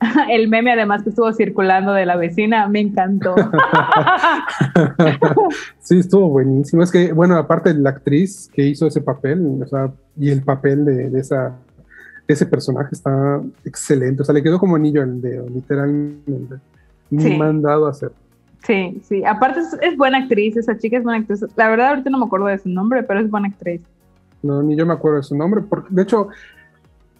El 0.30 0.48
meme 0.48 0.72
además 0.72 1.02
que 1.02 1.10
estuvo 1.10 1.32
circulando 1.32 1.92
de 1.92 2.06
la 2.06 2.16
vecina, 2.16 2.66
me 2.68 2.80
encantó. 2.80 3.34
sí, 5.78 5.98
estuvo 5.98 6.28
buenísimo. 6.28 6.82
Es 6.82 6.90
que, 6.90 7.12
bueno, 7.12 7.36
aparte 7.36 7.72
de 7.72 7.80
la 7.80 7.90
actriz 7.90 8.50
que 8.52 8.66
hizo 8.66 8.86
ese 8.86 9.00
papel, 9.00 9.60
o 9.62 9.66
sea, 9.66 9.90
y 10.18 10.30
el 10.30 10.42
papel 10.42 10.84
de, 10.84 11.10
de 11.10 11.20
esa, 11.20 11.54
ese 12.28 12.46
personaje 12.46 12.90
está 12.92 13.40
excelente. 13.64 14.22
O 14.22 14.24
sea, 14.24 14.34
le 14.34 14.42
quedó 14.42 14.58
como 14.58 14.76
anillo 14.76 15.02
al 15.02 15.20
dedo, 15.20 15.48
literalmente. 15.48 16.56
Sí. 17.10 17.36
mandado 17.36 17.86
a 17.86 17.90
hacer. 17.90 18.10
Sí, 18.66 19.00
sí, 19.04 19.24
aparte 19.24 19.60
es, 19.60 19.76
es 19.80 19.96
buena 19.96 20.18
actriz, 20.18 20.56
esa 20.56 20.76
chica 20.78 20.98
es 20.98 21.04
buena 21.04 21.20
actriz. 21.20 21.44
La 21.56 21.68
verdad 21.68 21.90
ahorita 21.90 22.10
no 22.10 22.18
me 22.18 22.24
acuerdo 22.26 22.46
de 22.46 22.58
su 22.58 22.68
nombre, 22.68 23.02
pero 23.04 23.20
es 23.20 23.30
buena 23.30 23.48
actriz. 23.48 23.80
No, 24.42 24.62
ni 24.62 24.76
yo 24.76 24.86
me 24.86 24.92
acuerdo 24.94 25.18
de 25.18 25.22
su 25.24 25.36
nombre, 25.36 25.62
porque 25.62 25.88
de 25.90 26.02
hecho 26.02 26.28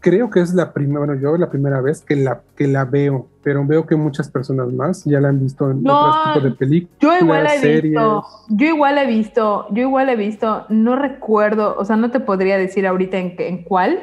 creo 0.00 0.31
que 0.31 0.41
es 0.41 0.55
la 0.55 0.73
primera, 0.73 1.00
bueno, 1.00 1.15
yo 1.21 1.35
es 1.35 1.41
la 1.41 1.50
primera 1.50 1.81
vez 1.81 2.03
que 2.03 2.15
la, 2.17 2.43
que 2.57 2.69
la 2.69 2.85
veo, 2.85 3.29
pero 3.43 3.65
veo 3.67 3.87
que 3.87 3.97
muchas 3.97 4.31
personas 4.31 4.73
más 4.73 5.05
ya 5.05 5.21
la 5.21 5.29
han 5.29 5.41
visto 5.41 5.71
en 5.71 5.83
No, 5.83 5.99
otros 6.00 6.23
tipos 6.23 6.43
de 6.45 6.50
películas. 6.53 6.97
Yo 7.00 7.19
igual 7.19 7.45
la 7.45 7.55
he 7.55 7.59
series. 7.61 7.83
visto, 7.83 8.25
yo 8.49 8.67
igual 8.67 8.95
la 8.95 9.03
he 9.05 9.07
visto, 9.07 9.67
yo 9.73 9.83
igual 9.83 10.07
la 10.07 10.12
he 10.12 10.17
visto, 10.17 10.67
no 10.69 10.95
recuerdo, 10.97 11.75
o 11.76 11.85
sea, 11.85 11.97
no 11.97 12.11
te 12.12 12.21
podría 12.21 12.57
decir 12.59 12.87
ahorita 12.87 13.19
en, 13.19 13.35
en 13.38 13.65
cuál, 13.65 13.99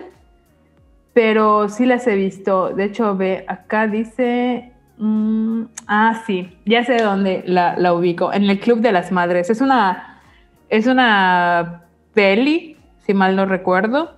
pero 1.14 1.70
sí 1.70 1.86
las 1.86 2.06
he 2.08 2.16
visto. 2.16 2.72
De 2.72 2.86
hecho, 2.86 3.16
ve, 3.16 3.46
acá 3.48 3.88
dice, 3.88 4.73
mm, 4.98 5.64
ah, 5.88 6.22
sí, 6.26 6.58
ya 6.66 6.84
sé 6.84 7.02
dónde 7.02 7.44
la, 7.46 7.78
la 7.78 7.94
ubico, 7.94 8.34
en 8.34 8.44
el 8.44 8.60
Club 8.60 8.80
de 8.80 8.92
las 8.92 9.12
Madres. 9.12 9.50
Es 9.50 9.62
una, 9.62 10.22
es 10.70 10.88
una 10.88 11.84
peli, 12.14 12.78
si 13.06 13.14
mal 13.14 13.36
no 13.36 13.46
recuerdo, 13.46 14.18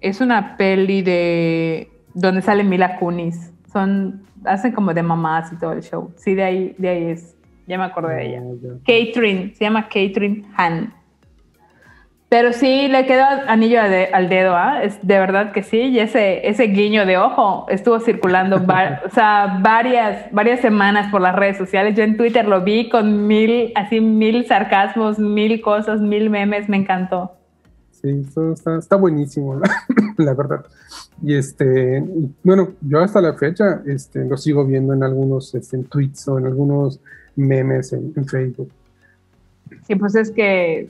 es 0.00 0.20
una 0.20 0.56
peli 0.56 1.02
de 1.02 1.90
donde 2.14 2.42
sale 2.42 2.64
Mila 2.64 2.98
Kunis. 2.98 3.52
Son, 3.72 4.22
hacen 4.44 4.72
como 4.72 4.92
de 4.92 5.02
mamás 5.02 5.52
y 5.52 5.56
todo 5.56 5.72
el 5.72 5.82
show. 5.82 6.12
Sí, 6.16 6.34
de 6.34 6.42
ahí, 6.42 6.74
de 6.78 6.88
ahí 6.88 7.04
es. 7.04 7.36
Ya 7.66 7.78
me 7.78 7.84
acordé 7.84 8.16
de 8.16 8.26
ella. 8.26 8.42
Ah. 8.42 8.78
Catherine, 8.84 9.54
se 9.54 9.64
llama 9.64 9.84
Catherine 9.84 10.44
Han. 10.56 10.92
Pero 12.32 12.54
sí, 12.54 12.88
le 12.88 13.04
queda 13.04 13.44
anillo 13.46 13.78
al 13.82 14.30
dedo, 14.30 14.56
¿ah? 14.56 14.82
Es 14.82 14.98
de 15.06 15.18
verdad 15.18 15.52
que 15.52 15.62
sí. 15.62 15.76
Y 15.76 15.98
ese, 15.98 16.48
ese 16.48 16.62
guiño 16.68 17.04
de 17.04 17.18
ojo 17.18 17.66
estuvo 17.68 18.00
circulando 18.00 18.56
o 19.06 19.10
sea, 19.10 19.58
varias, 19.62 20.32
varias 20.32 20.60
semanas 20.60 21.10
por 21.10 21.20
las 21.20 21.36
redes 21.36 21.58
sociales. 21.58 21.94
Yo 21.94 22.04
en 22.04 22.16
Twitter 22.16 22.48
lo 22.48 22.62
vi 22.62 22.88
con 22.88 23.26
mil, 23.26 23.70
así 23.74 24.00
mil 24.00 24.46
sarcasmos, 24.46 25.18
mil 25.18 25.60
cosas, 25.60 26.00
mil 26.00 26.30
memes. 26.30 26.70
Me 26.70 26.78
encantó. 26.78 27.32
Sí, 27.90 28.24
está, 28.54 28.78
está 28.78 28.96
buenísimo, 28.96 29.54
la, 29.60 29.70
la 30.16 30.32
verdad. 30.32 30.64
Y 31.22 31.34
este, 31.34 32.02
bueno, 32.42 32.70
yo 32.80 33.00
hasta 33.00 33.20
la 33.20 33.34
fecha 33.34 33.82
este, 33.84 34.24
lo 34.24 34.38
sigo 34.38 34.64
viendo 34.64 34.94
en 34.94 35.02
algunos 35.02 35.54
este, 35.54 35.76
en 35.76 35.84
tweets 35.84 36.26
o 36.28 36.38
en 36.38 36.46
algunos 36.46 36.98
memes 37.36 37.92
en, 37.92 38.10
en 38.16 38.24
Facebook. 38.24 38.70
Sí, 39.86 39.96
pues 39.96 40.14
es 40.14 40.30
que 40.30 40.88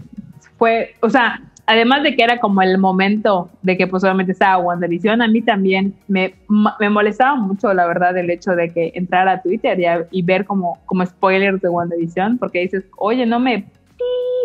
fue, 0.63 0.95
o 1.01 1.11
sea, 1.11 1.41
además 1.67 2.05
de 2.05 2.15
que 2.15 2.23
era 2.23 2.39
como 2.39 2.63
el 2.63 2.79
momento 2.79 3.51
de 3.63 3.77
que 3.77 3.89
pues 3.89 4.05
obviamente 4.05 4.31
estaba 4.31 4.59
WandaVision, 4.59 5.21
a 5.21 5.27
mí 5.27 5.43
también 5.43 5.93
me, 6.07 6.37
me 6.79 6.89
molestaba 6.89 7.35
mucho, 7.35 7.75
la 7.75 7.85
verdad, 7.85 8.17
el 8.17 8.31
hecho 8.31 8.53
de 8.53 8.69
que 8.69 8.93
entrar 8.95 9.27
a 9.27 9.43
Twitter 9.43 9.77
y, 10.13 10.23
ver 10.23 10.45
como, 10.45 10.79
como 10.87 11.05
spoilers 11.05 11.61
de 11.61 11.69
WandaVision, 11.69 12.39
porque 12.39 12.61
dices, 12.61 12.85
oye, 12.97 13.27
no 13.27 13.41
me... 13.41 13.65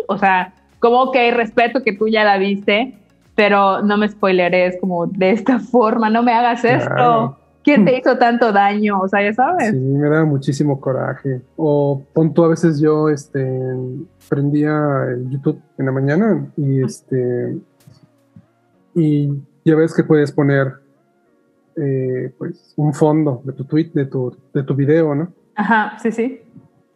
O 0.08 0.18
sea, 0.18 0.54
como 0.80 1.12
que 1.12 1.30
respeto 1.30 1.84
que 1.84 1.92
tú 1.92 2.08
ya 2.08 2.24
la 2.24 2.36
viste, 2.36 2.94
pero 3.36 3.80
no 3.82 3.96
me 3.96 4.08
spoileres 4.08 4.76
como 4.80 5.06
de 5.06 5.30
esta 5.30 5.60
forma, 5.70 6.10
no 6.10 6.24
me 6.24 6.32
hagas 6.32 6.64
esto. 6.64 7.38
¿Quién 7.74 7.84
te 7.84 7.98
hizo 7.98 8.16
tanto 8.18 8.52
daño? 8.52 9.00
O 9.00 9.08
sea, 9.08 9.22
ya 9.22 9.32
sabes. 9.34 9.70
Sí, 9.70 9.76
me 9.76 10.08
da 10.08 10.24
muchísimo 10.24 10.80
coraje. 10.80 11.42
O 11.56 12.02
pon 12.12 12.32
a 12.36 12.48
veces 12.48 12.80
yo 12.80 13.08
este, 13.08 13.46
prendía 14.28 15.04
el 15.10 15.28
YouTube 15.30 15.60
en 15.76 15.86
la 15.86 15.92
mañana 15.92 16.46
y 16.56 16.82
este 16.82 17.58
y 18.94 19.28
ya 19.64 19.76
ves 19.76 19.94
que 19.94 20.02
puedes 20.02 20.32
poner 20.32 20.74
eh, 21.76 22.32
pues 22.38 22.72
un 22.76 22.92
fondo 22.92 23.42
de 23.44 23.52
tu 23.52 23.64
tweet, 23.64 23.90
de 23.94 24.06
tu, 24.06 24.34
de 24.52 24.62
tu 24.62 24.74
video, 24.74 25.14
¿no? 25.14 25.28
Ajá, 25.54 25.96
sí, 26.02 26.10
sí. 26.10 26.40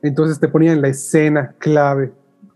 Entonces 0.02 0.40
te 0.40 0.48
ponían 0.48 0.80
la 0.80 0.88
escena 0.88 1.54
clave. 1.58 2.12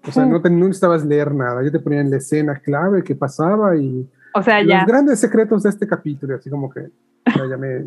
O 0.08 0.10
sea, 0.10 0.24
Mm. 0.24 0.30
no, 0.30 0.42
te, 0.42 0.50
no 0.50 0.66
necesitabas 0.66 1.04
leer 1.04 1.34
nada, 1.34 1.62
ya 1.62 1.70
te 1.70 1.80
ponían 1.80 2.10
la 2.10 2.16
escena 2.16 2.56
clave 2.58 3.02
que 3.02 3.14
pasaba 3.14 3.76
y 3.76 4.08
O 4.34 4.42
sea, 4.42 4.60
los 4.62 4.70
ya. 4.70 4.84
grandes 4.84 5.20
secretos 5.20 5.62
de 5.64 5.70
este 5.70 5.86
capítulo, 5.86 6.36
así 6.36 6.48
como 6.50 6.70
que 6.70 6.88
ya 7.26 7.56
me, 7.56 7.84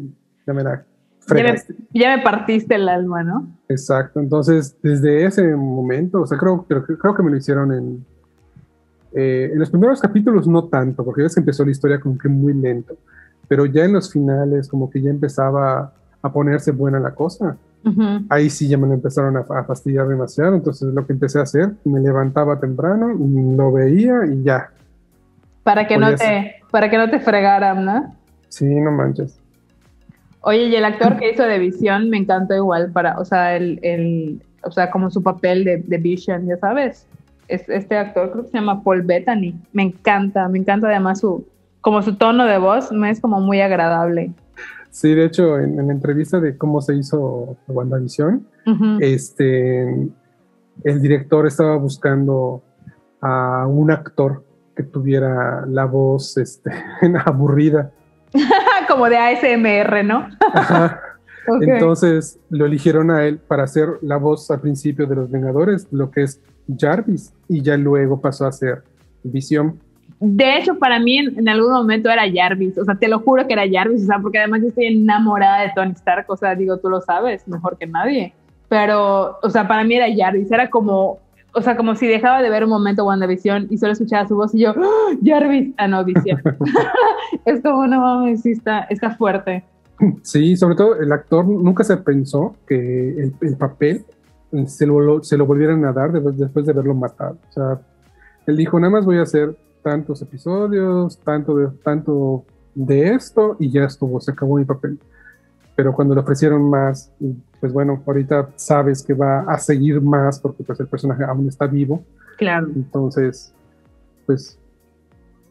ya 0.50 0.54
me 0.54 0.64
da 0.64 0.84
Ya 1.28 1.44
me, 1.44 1.56
ya 1.94 2.18
me 2.18 2.24
partiste 2.24 2.76
el 2.76 2.90
alma, 2.90 3.24
¿no? 3.24 3.48
Exacto, 3.68 4.20
entonces 4.20 4.76
desde 4.82 5.26
ese 5.26 5.56
momento, 5.56 6.22
o 6.22 6.28
sea, 6.28 6.38
creo, 6.38 6.66
creo, 6.68 6.84
creo 6.84 7.16
que 7.16 7.24
me 7.24 7.30
lo 7.30 7.38
hicieron 7.38 7.72
en, 7.72 8.06
eh, 9.14 9.50
en 9.54 9.60
los 9.60 9.70
primeros 9.70 10.02
capítulos 10.02 10.48
no 10.48 10.66
tanto, 10.66 11.06
porque 11.06 11.22
ves 11.22 11.36
que 11.36 11.42
empezó 11.42 11.64
la 11.64 11.72
historia 11.72 12.00
como 12.00 12.18
que 12.18 12.30
muy 12.30 12.54
lento, 12.54 12.96
pero 13.48 13.66
ya 13.66 13.86
en 13.86 13.94
los 13.94 14.12
finales 14.12 14.68
como 14.68 14.90
que 14.90 15.02
ya 15.02 15.12
empezaba 15.12 15.94
a 16.22 16.34
ponerse 16.34 16.72
buena 16.72 17.00
la 17.00 17.12
cosa. 17.12 17.58
Ujú. 17.86 18.26
Ahí 18.30 18.50
sí 18.50 18.68
ya 18.68 18.78
me 18.78 18.88
lo 18.88 18.94
empezaron 18.94 19.38
a, 19.38 19.42
a 19.42 19.64
fastidiar 19.64 20.08
demasiado, 20.08 20.56
entonces 20.56 20.94
lo 20.94 21.06
que 21.06 21.14
empecé 21.14 21.40
a 21.40 21.44
hacer, 21.44 21.74
me 21.86 22.00
levantaba 22.00 22.60
temprano, 22.60 23.08
lo 23.08 23.72
veía 23.72 24.26
y 24.26 24.44
ya. 24.44 24.70
Para 25.64 25.88
que 25.88 25.98
no 25.98 26.16
te, 26.16 26.56
para 26.72 26.90
que 26.90 26.98
no 26.98 27.10
te 27.10 27.20
fregaran, 27.20 27.86
¿no? 27.86 28.16
Sí, 28.50 28.66
no 28.66 28.92
manches. 28.92 29.40
Oye, 30.42 30.64
y 30.64 30.76
el 30.76 30.86
actor 30.86 31.18
que 31.18 31.32
hizo 31.32 31.44
de 31.44 31.60
Visión 31.60 32.10
me 32.10 32.18
encantó 32.18 32.56
igual 32.56 32.92
para, 32.92 33.20
o 33.20 33.26
sea, 33.26 33.56
el, 33.56 33.80
el 33.84 34.42
o 34.64 34.72
sea, 34.72 34.90
como 34.90 35.10
su 35.10 35.22
papel 35.22 35.64
de, 35.64 35.78
de 35.78 35.98
Vision, 35.98 36.48
ya 36.48 36.58
sabes. 36.58 37.08
Es, 37.48 37.68
este 37.68 37.98
actor 37.98 38.32
creo 38.32 38.44
que 38.44 38.52
se 38.52 38.58
llama 38.58 38.84
Paul 38.84 39.02
Bettany. 39.02 39.56
Me 39.74 39.84
encanta, 39.84 40.48
me 40.48 40.60
encanta 40.60 40.88
además 40.88 41.20
su, 41.20 41.46
como 41.82 42.02
su 42.02 42.16
tono 42.16 42.46
de 42.46 42.58
voz, 42.58 42.92
me 42.92 43.10
es 43.10 43.20
como 43.20 43.40
muy 43.40 43.62
agradable. 43.62 44.32
Sí, 44.92 45.14
de 45.14 45.26
hecho, 45.26 45.60
en, 45.60 45.76
la 45.76 45.94
entrevista 45.94 46.40
de 46.40 46.58
cómo 46.58 46.82
se 46.82 46.96
hizo 46.96 47.58
WandaVision, 47.68 48.46
este, 49.00 49.82
el 50.84 51.02
director 51.02 51.48
estaba 51.48 51.76
buscando 51.78 52.62
a 53.22 53.66
un 53.68 53.92
actor 53.92 54.44
que 54.76 54.84
tuviera 54.84 55.66
la 55.66 55.86
voz 55.86 56.38
este, 56.38 56.72
aburrida. 57.26 57.92
Como 58.90 59.08
de 59.08 59.18
ASMR, 59.18 60.04
¿no? 60.04 60.28
Entonces 61.62 62.40
lo 62.50 62.66
eligieron 62.66 63.12
a 63.12 63.26
él 63.26 63.38
para 63.38 63.64
hacer 63.64 63.88
la 64.02 64.18
voz 64.18 64.50
al 64.52 64.62
principio 64.62 65.08
de 65.08 65.16
Los 65.16 65.32
Vengadores, 65.32 65.88
lo 65.92 66.12
que 66.12 66.24
es 66.24 66.42
Jarvis, 66.78 67.34
y 67.48 67.62
ya 67.62 67.78
luego 67.78 68.20
pasó 68.20 68.46
a 68.46 68.52
ser 68.52 68.84
Visión. 69.24 69.80
De 70.20 70.58
hecho, 70.58 70.78
para 70.78 71.00
mí 71.00 71.18
en, 71.18 71.48
algún 71.48 71.72
momento 71.72 72.10
era 72.10 72.24
Jarvis, 72.32 72.78
o 72.78 72.84
sea, 72.84 72.96
te 72.96 73.08
lo 73.08 73.20
juro 73.20 73.48
que 73.48 73.54
era 73.54 73.64
Jarvis, 73.70 74.04
o 74.04 74.06
sea, 74.06 74.20
porque 74.20 74.40
además 74.40 74.62
yo 74.62 74.68
estoy 74.68 74.86
enamorada 74.88 75.62
de 75.62 75.72
Tony 75.74 75.92
Stark, 75.92 76.26
o 76.28 76.36
sea, 76.36 76.56
digo, 76.56 76.78
tú 76.78 76.90
lo 76.90 77.00
sabes 77.02 77.48
mejor 77.48 77.78
que 77.78 77.88
nadie, 77.88 78.34
pero, 78.68 79.38
o 79.42 79.50
sea, 79.50 79.68
para 79.68 79.84
mí 79.84 79.96
era 79.96 80.08
Jarvis, 80.16 80.52
era 80.52 80.70
como, 80.70 81.20
o 81.54 81.62
sea, 81.62 81.76
como 81.76 81.96
si 81.96 82.08
dejaba 82.08 82.42
de 82.42 82.50
ver 82.50 82.64
un 82.64 82.70
momento 82.70 83.06
WandaVision 83.06 83.68
y 83.70 83.78
solo 83.78 83.94
escuchaba 83.94 84.28
su 84.28 84.36
voz 84.36 84.54
y 84.54 84.60
yo, 84.60 84.74
¡Oh, 84.78 85.18
Jarvis, 85.24 85.74
ah, 85.78 85.88
no, 85.88 86.04
Visión. 86.04 86.42
es 87.46 87.62
como, 87.62 87.88
no 87.88 88.00
mames, 88.00 88.46
está, 88.46 88.82
está 88.82 89.16
fuerte. 89.16 89.64
Sí, 90.22 90.56
sobre 90.56 90.76
todo 90.76 90.96
el 90.96 91.12
actor 91.12 91.46
nunca 91.46 91.84
se 91.84 91.98
pensó 91.98 92.56
que 92.66 93.32
el, 93.42 93.58
papel 93.58 94.06
se 94.66 94.86
lo, 94.86 95.22
se 95.24 95.38
lo, 95.38 95.46
volvieran 95.46 95.84
a 95.86 95.92
dar 95.92 96.12
después, 96.12 96.66
de 96.66 96.74
verlo 96.74 96.94
matado. 96.94 97.38
O 97.50 97.52
sea, 97.52 97.82
él 98.48 98.56
dijo, 98.56 98.80
nada 98.80 98.92
más 98.92 99.06
voy 99.06 99.18
a 99.18 99.24
hacer 99.24 99.56
tantos 99.84 100.22
episodios, 100.22 101.18
tanto 101.20 101.56
de, 101.58 101.68
tanto 101.84 102.46
de 102.76 103.10
esto 103.10 103.58
y 103.60 103.72
ya 103.72 103.84
estuvo, 103.84 104.22
se 104.22 104.32
acabó 104.32 104.58
mi 104.58 104.66
papel. 104.66 105.00
Pero 105.80 105.94
cuando 105.94 106.14
le 106.14 106.20
ofrecieron 106.20 106.70
más, 106.70 107.10
pues 107.62 107.72
bueno, 107.72 108.04
ahorita 108.06 108.50
sabes 108.58 109.02
que 109.02 109.14
va 109.14 109.46
a 109.48 109.58
seguir 109.58 110.02
más 110.02 110.38
porque 110.38 110.62
pues 110.62 110.78
el 110.82 110.88
personaje 110.88 111.24
aún 111.24 111.48
está 111.48 111.68
vivo. 111.68 112.04
Claro. 112.38 112.68
Entonces, 112.76 113.54
pues 114.26 114.60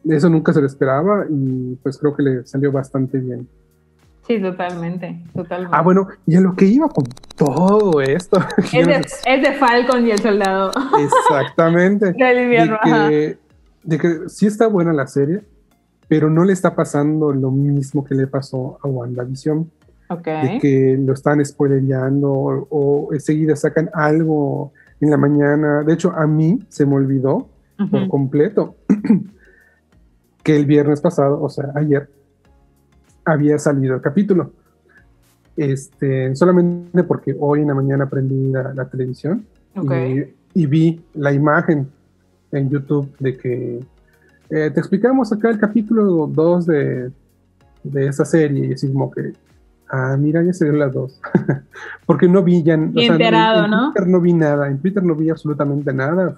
eso 0.07 0.29
nunca 0.29 0.53
se 0.53 0.61
le 0.61 0.67
esperaba 0.67 1.25
y 1.31 1.77
pues 1.83 1.97
creo 1.97 2.15
que 2.15 2.23
le 2.23 2.47
salió 2.47 2.71
bastante 2.71 3.17
bien. 3.17 3.49
Sí, 4.27 4.39
totalmente, 4.39 5.19
totalmente. 5.35 5.75
Ah, 5.75 5.81
bueno, 5.81 6.07
y 6.27 6.37
a 6.37 6.43
lo 6.43 6.55
que 6.55 6.67
iba 6.67 6.91
con 6.91 7.07
todo 7.35 8.03
esto. 8.03 8.39
Es 8.71 8.87
de, 8.87 9.07
es 9.25 9.43
de 9.43 9.53
Falcon 9.55 10.07
y 10.07 10.11
el 10.11 10.19
soldado. 10.19 10.73
Exactamente. 11.31 12.13
de, 12.13 12.79
que, 12.85 13.39
de 13.83 13.99
que 13.99 14.29
sí 14.29 14.47
está 14.47 14.67
buena 14.67 14.93
la 14.93 15.07
serie, 15.07 15.41
pero 16.07 16.29
no 16.29 16.45
le 16.45 16.53
está 16.53 16.75
pasando 16.75 17.33
lo 17.33 17.51
mismo 17.51 18.05
que 18.05 18.15
le 18.15 18.27
pasó 18.27 18.79
a 18.83 18.89
WandaVision. 18.89 19.71
Okay. 20.11 20.55
De 20.55 20.59
que 20.59 20.97
lo 20.99 21.13
están 21.13 21.45
spoilereando 21.45 22.33
o, 22.33 22.67
o, 22.71 23.13
enseguida 23.13 23.55
sacan 23.57 23.91
algo 23.93 24.73
en 25.01 25.11
la 25.11 25.17
mañana. 25.17 25.83
De 25.83 25.93
hecho, 25.93 26.13
a 26.13 26.27
mí 26.27 26.59
se 26.69 26.87
me 26.87 26.95
olvidó 26.95 27.49
por 27.91 28.09
completo 28.09 28.77
que 30.43 30.57
el 30.57 30.67
viernes 30.67 31.01
pasado, 31.01 31.41
o 31.41 31.49
sea, 31.49 31.73
ayer, 31.75 32.09
había 33.25 33.59
salido 33.59 33.95
el 33.95 34.01
capítulo. 34.01 34.53
Este, 35.57 36.35
solamente 36.37 37.03
porque 37.03 37.37
hoy 37.39 37.63
en 37.63 37.69
la 37.69 37.75
mañana 37.75 38.09
prendí 38.09 38.53
la, 38.53 38.89
televisión 38.89 39.45
y, 40.55 40.67
vi 40.67 41.05
la 41.15 41.33
imagen 41.33 41.89
en 42.53 42.71
YouTube 42.71 43.13
de 43.19 43.37
que 43.37 43.81
eh, 44.51 44.71
te 44.73 44.81
explicamos 44.81 45.33
acá 45.33 45.51
el 45.51 45.59
capítulo 45.59 46.29
2 46.29 46.67
de, 46.67 47.11
de 47.83 48.07
esa 48.07 48.25
serie 48.25 48.69
y 48.69 48.73
así 48.73 48.91
como 48.93 49.11
que, 49.11 49.33
ah, 49.91 50.17
mira, 50.19 50.43
ya 50.43 50.53
se 50.53 50.65
dio 50.65 50.75
las 50.75 50.93
dos. 50.93 51.21
porque 52.07 52.29
no 52.29 52.43
vi 52.43 52.63
ya, 52.63 52.75
en, 52.75 52.93
Twitter 52.93 53.33
no 54.07 54.21
vi 54.21 54.33
nada, 54.33 54.69
en 54.69 54.79
Twitter 54.79 55.03
no 55.03 55.15
vi 55.15 55.31
absolutamente 55.31 55.93
nada 55.93 56.37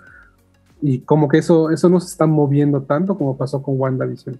y 0.82 1.00
como 1.00 1.28
que 1.28 1.38
eso, 1.38 1.70
eso 1.70 1.88
no 1.88 2.00
se 2.00 2.08
está 2.08 2.26
moviendo 2.26 2.82
tanto 2.82 3.16
como 3.16 3.36
pasó 3.36 3.62
con 3.62 3.78
WandaVision. 3.78 4.38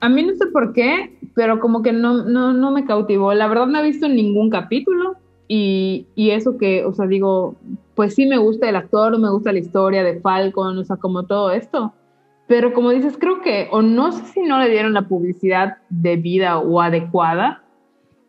A 0.00 0.08
mí 0.08 0.22
no 0.22 0.34
sé 0.34 0.46
por 0.46 0.72
qué, 0.72 1.18
pero 1.34 1.60
como 1.60 1.82
que 1.82 1.92
no, 1.92 2.24
no, 2.24 2.52
no 2.52 2.70
me 2.70 2.84
cautivó. 2.84 3.32
La 3.34 3.46
verdad 3.48 3.66
no 3.66 3.78
he 3.78 3.84
visto 3.84 4.08
ningún 4.08 4.50
capítulo 4.50 5.16
y, 5.48 6.06
y, 6.14 6.30
eso 6.30 6.56
que, 6.56 6.84
o 6.84 6.94
sea, 6.94 7.06
digo, 7.06 7.56
pues 7.94 8.14
sí 8.14 8.26
me 8.26 8.38
gusta 8.38 8.68
el 8.68 8.76
actor, 8.76 9.18
me 9.18 9.30
gusta 9.30 9.52
la 9.52 9.58
historia 9.58 10.02
de 10.02 10.20
Falcon, 10.20 10.78
o 10.78 10.84
sea, 10.84 10.96
como 10.96 11.24
todo 11.24 11.52
esto. 11.52 11.92
Pero 12.46 12.72
como 12.74 12.90
dices, 12.90 13.16
creo 13.18 13.40
que, 13.40 13.68
o 13.70 13.82
no 13.82 14.12
sé 14.12 14.24
si 14.26 14.42
no 14.42 14.58
le 14.58 14.70
dieron 14.70 14.92
la 14.92 15.08
publicidad 15.08 15.78
debida 15.88 16.58
o 16.58 16.80
adecuada, 16.80 17.62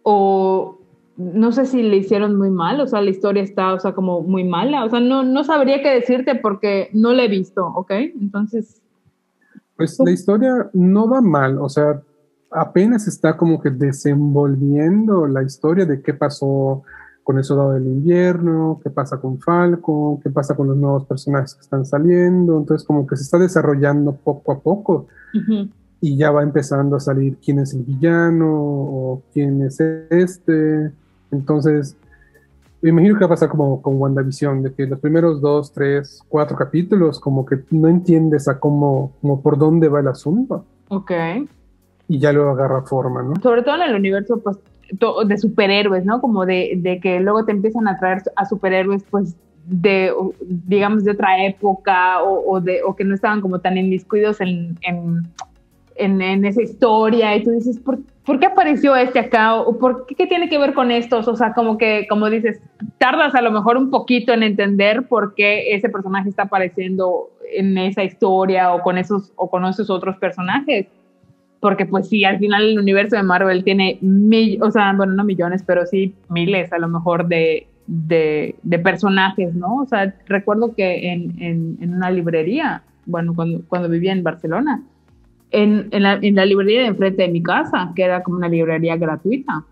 o 0.07 0.77
no 1.17 1.51
sé 1.51 1.65
si 1.65 1.81
le 1.81 1.97
hicieron 1.97 2.37
muy 2.37 2.51
mal, 2.51 2.79
o 2.79 2.87
sea, 2.87 3.01
la 3.01 3.09
historia 3.09 3.41
está, 3.41 3.73
o 3.73 3.79
sea, 3.79 3.93
como 3.93 4.21
muy 4.21 4.43
mala, 4.43 4.85
o 4.85 4.89
sea, 4.89 4.99
no, 4.99 5.23
no 5.23 5.43
sabría 5.43 5.81
qué 5.81 5.89
decirte 5.89 6.35
porque 6.35 6.89
no 6.93 7.11
la 7.11 7.23
he 7.23 7.27
visto, 7.27 7.65
¿ok? 7.65 7.91
Entonces, 8.21 8.81
pues 9.75 9.97
la 9.99 10.11
historia 10.11 10.69
no 10.73 11.09
va 11.09 11.21
mal, 11.21 11.57
o 11.57 11.69
sea, 11.69 12.01
apenas 12.51 13.07
está 13.07 13.35
como 13.35 13.59
que 13.59 13.71
desenvolviendo 13.71 15.25
la 15.25 15.41
historia 15.41 15.85
de 15.85 16.03
qué 16.03 16.13
pasó 16.13 16.83
con 17.23 17.39
el 17.39 17.43
soldado 17.43 17.71
del 17.71 17.87
invierno, 17.87 18.79
qué 18.83 18.91
pasa 18.91 19.17
con 19.17 19.39
Falco, 19.39 20.19
qué 20.21 20.29
pasa 20.29 20.55
con 20.55 20.67
los 20.67 20.77
nuevos 20.77 21.05
personajes 21.05 21.55
que 21.55 21.61
están 21.61 21.83
saliendo, 21.83 22.59
entonces 22.59 22.85
como 22.85 23.07
que 23.07 23.15
se 23.15 23.23
está 23.23 23.39
desarrollando 23.39 24.15
poco 24.15 24.51
a 24.51 24.59
poco 24.59 25.07
y 26.01 26.17
ya 26.17 26.31
va 26.31 26.43
empezando 26.43 26.95
a 26.95 26.99
salir 26.99 27.37
quién 27.43 27.59
es 27.59 27.73
el 27.73 27.83
villano 27.83 28.47
o 28.49 29.21
quién 29.33 29.61
es 29.63 29.79
este, 29.79 30.91
entonces 31.31 31.97
me 32.85 32.91
imagino 32.91 33.15
que 33.15 33.21
va 33.21 33.25
a 33.25 33.29
pasar 33.29 33.49
como 33.49 33.81
con 33.81 33.99
WandaVision, 33.99 34.61
de 34.61 34.73
que 34.73 34.85
los 34.85 34.99
primeros 34.99 35.41
dos, 35.41 35.73
tres, 35.73 36.21
cuatro 36.29 36.55
capítulos, 36.55 37.19
como 37.19 37.43
que 37.43 37.57
no 37.71 37.87
entiendes 37.87 38.47
a 38.47 38.59
cómo, 38.59 39.13
como 39.21 39.41
por 39.41 39.57
dónde 39.57 39.87
va 39.87 40.01
el 40.01 40.07
asunto. 40.07 40.65
Ok. 40.89 41.11
Y 42.07 42.19
ya 42.19 42.31
luego 42.31 42.51
agarra 42.51 42.83
forma, 42.83 43.23
¿no? 43.23 43.33
Sobre 43.41 43.63
todo 43.63 43.75
en 43.77 43.89
el 43.89 43.95
universo 43.95 44.39
pues, 44.39 44.57
de 45.27 45.37
superhéroes, 45.37 46.05
¿no? 46.05 46.21
Como 46.21 46.45
de, 46.45 46.73
de, 46.77 46.99
que 46.99 47.19
luego 47.19 47.43
te 47.43 47.53
empiezan 47.53 47.87
a 47.87 47.97
traer 47.97 48.21
a 48.35 48.45
superhéroes, 48.45 49.03
pues, 49.09 49.35
de, 49.65 50.13
digamos, 50.41 51.03
de 51.03 51.11
otra 51.11 51.43
época 51.43 52.21
o, 52.21 52.53
o 52.53 52.61
de, 52.61 52.83
o 52.83 52.95
que 52.95 53.03
no 53.03 53.15
estaban 53.15 53.41
como 53.41 53.61
tan 53.61 53.77
inmiscuidos 53.77 54.41
en, 54.41 54.77
en, 54.83 55.23
en, 55.95 56.45
esa 56.45 56.61
historia 56.61 57.35
y 57.35 57.43
tú 57.43 57.51
dices. 57.51 57.79
¿por 58.25 58.39
qué 58.39 58.47
apareció 58.47 58.95
este 58.95 59.19
acá? 59.19 59.55
¿O 59.55 59.77
por 59.77 60.05
qué, 60.07 60.25
tiene 60.25 60.49
que 60.49 60.57
ver 60.57 60.73
con 60.73 60.91
estos? 60.91 61.27
O 61.27 61.35
sea, 61.35 61.53
como 61.53 61.77
que, 61.77 62.07
como 62.09 62.29
dices, 62.29 62.59
tardas 62.97 63.35
a 63.35 63.41
lo 63.41 63.51
mejor 63.51 63.77
un 63.77 63.89
poquito 63.89 64.33
en 64.33 64.43
entender 64.43 65.07
por 65.07 65.35
qué 65.35 65.75
ese 65.75 65.89
personaje 65.89 66.29
está 66.29 66.43
apareciendo 66.43 67.29
en 67.53 67.77
esa 67.77 68.03
historia 68.03 68.73
o 68.73 68.81
con 68.81 68.97
esos, 68.97 69.31
o 69.35 69.49
con 69.49 69.65
esos 69.65 69.89
otros 69.89 70.17
personajes. 70.17 70.87
Porque 71.59 71.85
pues 71.85 72.09
sí, 72.09 72.25
al 72.25 72.39
final 72.39 72.71
el 72.71 72.79
universo 72.79 73.15
de 73.15 73.23
Marvel 73.23 73.63
tiene 73.63 73.97
mil, 74.01 74.61
o 74.61 74.71
sea, 74.71 74.93
bueno, 74.93 75.13
no 75.13 75.23
millones, 75.23 75.63
pero 75.65 75.85
sí 75.85 76.13
miles 76.29 76.71
a 76.73 76.79
lo 76.79 76.87
mejor 76.87 77.27
de, 77.27 77.67
de, 77.87 78.79
personajes, 78.83 79.53
¿no? 79.55 79.77
O 79.77 79.85
sea, 79.85 80.13
recuerdo 80.27 80.75
que 80.75 81.11
en, 81.11 81.41
en, 81.41 81.77
en 81.81 81.93
una 81.93 82.11
librería, 82.11 82.83
bueno, 83.05 83.33
cuando, 83.33 83.61
cuando 83.67 83.89
vivía 83.89 84.11
en 84.11 84.21
Barcelona, 84.21 84.83
en, 85.55 85.89
la, 85.91 86.45
librería 86.45 86.81
de 86.81 86.87
enfrente 86.87 87.23
de 87.23 87.29
mi 87.29 87.41
casa, 87.41 87.91
que 87.95 88.03
era 88.03 88.23
como 88.23 88.37
una 88.37 88.49
librería 88.49 88.97
gratuita, 88.97 89.63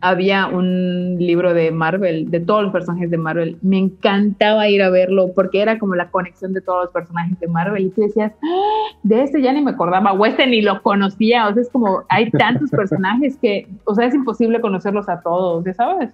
había 0.00 0.48
un 0.48 1.16
libro 1.18 1.54
de 1.54 1.70
Marvel, 1.70 2.30
de 2.30 2.40
todos 2.40 2.64
los 2.64 2.72
personajes 2.72 3.10
de 3.10 3.16
Marvel. 3.16 3.56
Me 3.62 3.78
encantaba 3.78 4.68
ir 4.68 4.82
a 4.82 4.90
verlo 4.90 5.32
porque 5.34 5.62
era 5.62 5.78
como 5.78 5.94
la 5.94 6.10
conexión 6.10 6.52
de 6.52 6.60
todos 6.60 6.84
los 6.84 6.92
personajes 6.92 7.38
de 7.40 7.48
Marvel. 7.48 7.86
Y 7.86 7.90
tú 7.90 8.02
decías, 8.02 8.32
¡Ah! 8.42 8.96
de 9.02 9.22
este 9.22 9.40
ya 9.40 9.52
ni 9.52 9.62
me 9.62 9.70
acordaba, 9.70 10.12
o 10.12 10.26
este 10.26 10.46
ni 10.46 10.60
lo 10.60 10.82
conocía. 10.82 11.48
O 11.48 11.54
sea, 11.54 11.62
es 11.62 11.70
como, 11.70 12.02
hay 12.08 12.30
tantos 12.32 12.70
personajes 12.70 13.38
que, 13.38 13.68
o 13.84 13.94
sea, 13.94 14.06
es 14.06 14.14
imposible 14.14 14.60
conocerlos 14.60 15.08
a 15.08 15.20
todos, 15.20 15.64
¿ya 15.64 15.72
sabes? 15.72 16.10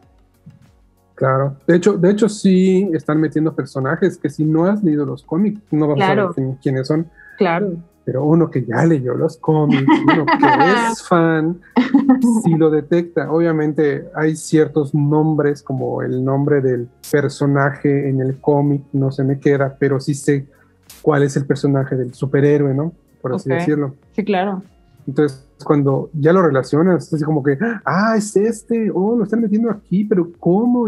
Claro, 1.14 1.56
de 1.66 1.76
hecho, 1.76 1.94
de 1.94 2.10
hecho 2.10 2.28
sí 2.28 2.88
están 2.92 3.20
metiendo 3.20 3.54
personajes 3.54 4.16
que 4.16 4.28
si 4.28 4.44
no 4.44 4.66
has 4.66 4.82
leído 4.82 5.06
los 5.06 5.22
cómics 5.22 5.60
no 5.70 5.88
vas 5.88 6.00
a 6.00 6.06
saber 6.06 6.56
quiénes 6.62 6.86
son. 6.86 7.06
Claro 7.38 7.76
pero 8.04 8.24
uno 8.24 8.50
que 8.50 8.64
ya 8.64 8.84
leyó 8.84 9.14
los 9.14 9.36
cómics, 9.36 9.86
uno 10.04 10.26
que 10.26 10.90
es 10.90 11.02
fan, 11.08 11.60
sí 12.42 12.54
lo 12.56 12.70
detecta. 12.70 13.30
Obviamente 13.30 14.08
hay 14.14 14.36
ciertos 14.36 14.94
nombres, 14.94 15.62
como 15.62 16.02
el 16.02 16.24
nombre 16.24 16.60
del 16.60 16.88
personaje 17.10 18.08
en 18.08 18.20
el 18.20 18.40
cómic, 18.40 18.82
no 18.92 19.12
se 19.12 19.24
me 19.24 19.38
queda, 19.38 19.76
pero 19.78 20.00
sí 20.00 20.14
sé 20.14 20.46
cuál 21.00 21.22
es 21.22 21.36
el 21.36 21.46
personaje 21.46 21.96
del 21.96 22.14
superhéroe, 22.14 22.74
¿no? 22.74 22.92
Por 23.20 23.34
así 23.34 23.48
decirlo. 23.48 23.94
Sí, 24.16 24.24
claro. 24.24 24.62
Entonces, 25.06 25.48
cuando 25.64 26.10
ya 26.12 26.32
lo 26.32 26.42
relacionas, 26.42 27.06
es 27.06 27.14
así 27.14 27.24
como 27.24 27.42
que, 27.42 27.58
ah, 27.84 28.14
es 28.16 28.36
este, 28.36 28.90
oh, 28.92 29.16
lo 29.16 29.24
están 29.24 29.40
metiendo 29.40 29.70
aquí, 29.70 30.04
pero 30.04 30.30
¿cómo? 30.38 30.86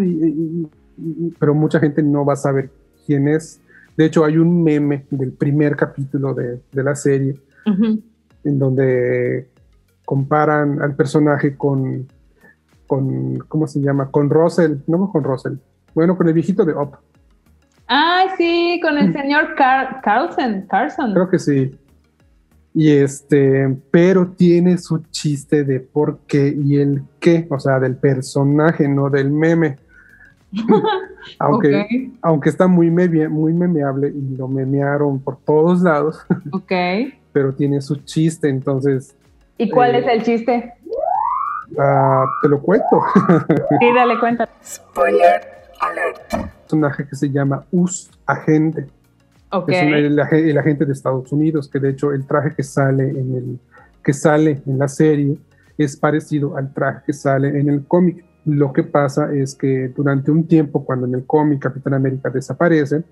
pero 1.38 1.55
mucha 1.55 1.81
gente 1.81 2.03
no 2.03 2.24
va 2.24 2.35
a 2.35 2.37
saber 2.37 2.70
quién 3.07 3.29
es 3.29 3.61
de 3.96 4.04
hecho, 4.04 4.24
hay 4.24 4.38
un 4.38 4.62
meme 4.62 5.07
del 5.11 5.33
primer 5.33 5.76
capítulo 5.76 6.35
de, 6.35 6.61
la 6.72 6.94
serie 6.94 7.35
en 7.66 8.59
donde 8.59 9.48
comparan 10.04 10.83
al 10.83 10.94
personaje 10.94 11.57
con 11.57 12.07
con, 12.87 13.38
¿cómo 13.48 13.66
se 13.66 13.80
llama? 13.80 14.11
Con 14.11 14.30
Russell, 14.30 14.76
no 14.87 15.11
con 15.11 15.24
Russell, 15.24 15.54
bueno, 15.94 16.16
con 16.16 16.28
el 16.28 16.35
viejito 16.35 16.64
de 16.64 16.74
Op. 16.74 16.94
Ay, 17.87 18.28
sí, 18.37 18.80
con 18.83 18.96
el 18.96 19.12
señor 19.12 19.54
Carlson, 19.57 20.66
Carlson. 20.68 21.12
Creo 21.12 21.28
que 21.28 21.38
sí. 21.38 21.78
Y 22.72 22.90
este, 22.90 23.76
pero 23.90 24.28
tiene 24.33 24.78
su 24.78 24.98
chiste 25.11 25.64
de 25.64 25.80
por 25.80 26.20
qué 26.26 26.48
y 26.57 26.78
el 26.78 27.02
qué, 27.20 27.46
o 27.50 27.61
sea, 27.61 27.78
del 27.78 27.96
personaje, 27.96 28.88
no 28.88 29.11
del 29.11 29.30
meme. 29.30 29.76
aunque, 31.38 32.11
aunque 32.23 32.49
está 32.49 32.67
muy, 32.67 32.90
muy 32.90 33.53
memeable 33.53 34.09
y 34.09 34.37
lo 34.37 34.49
memearon 34.49 35.21
por 35.21 35.38
todos 35.38 35.83
lados. 35.83 36.25
ok. 36.53 36.73
pero 37.33 37.53
tiene 37.55 37.81
su 37.81 37.97
chiste, 37.97 38.49
entonces. 38.49 39.17
¿Y 39.59 39.71
cuál 39.71 39.95
eh, 39.95 39.99
es 39.99 40.07
el 40.07 40.23
chiste? 40.23 40.75
Ah, 41.79 42.25
te 42.43 42.49
lo 42.49 42.61
cuento. 42.61 43.03
sí, 43.81 43.93
dale 43.95 44.19
cuenta. 44.19 44.49
Spoiler 44.64 45.43
alert. 45.81 46.51
Personaje 46.61 47.07
que 47.07 47.17
se 47.17 47.31
llama 47.31 47.64
Us 47.73 48.11
Agente. 48.27 48.87
Es 49.69 49.83
el, 49.83 50.59
agente 50.59 50.85
de 50.85 50.93
Estados 50.93 51.31
Unidos, 51.31 51.69
que 51.69 51.79
de 51.79 51.90
hecho 51.90 52.12
el 52.12 52.27
traje 52.27 52.55
que 52.57 52.64
sale 52.64 53.11
en 53.11 53.35
el 53.37 53.59
que 54.03 54.12
sale 54.12 54.61
en 54.67 54.79
la 54.79 54.88
serie 54.88 55.38
es 55.79 55.97
parecido 55.97 56.57
al 56.57 56.73
traje 56.73 57.03
que 57.07 57.12
sale 57.12 57.49
en 57.49 57.69
el 57.69 57.85
cómic. 57.87 58.25
Lo 58.44 58.72
que 58.72 58.83
pasa 58.83 59.33
es 59.35 59.54
que 59.54 59.88
durante 59.88 60.30
un 60.30 60.46
tiempo, 60.46 60.85
cuando 60.85 61.07
en 61.07 61.14
el 61.14 61.24
cómic 61.24 61.61
Capitán 61.62 61.94
América 61.94 62.30
desaparece, 62.30 63.04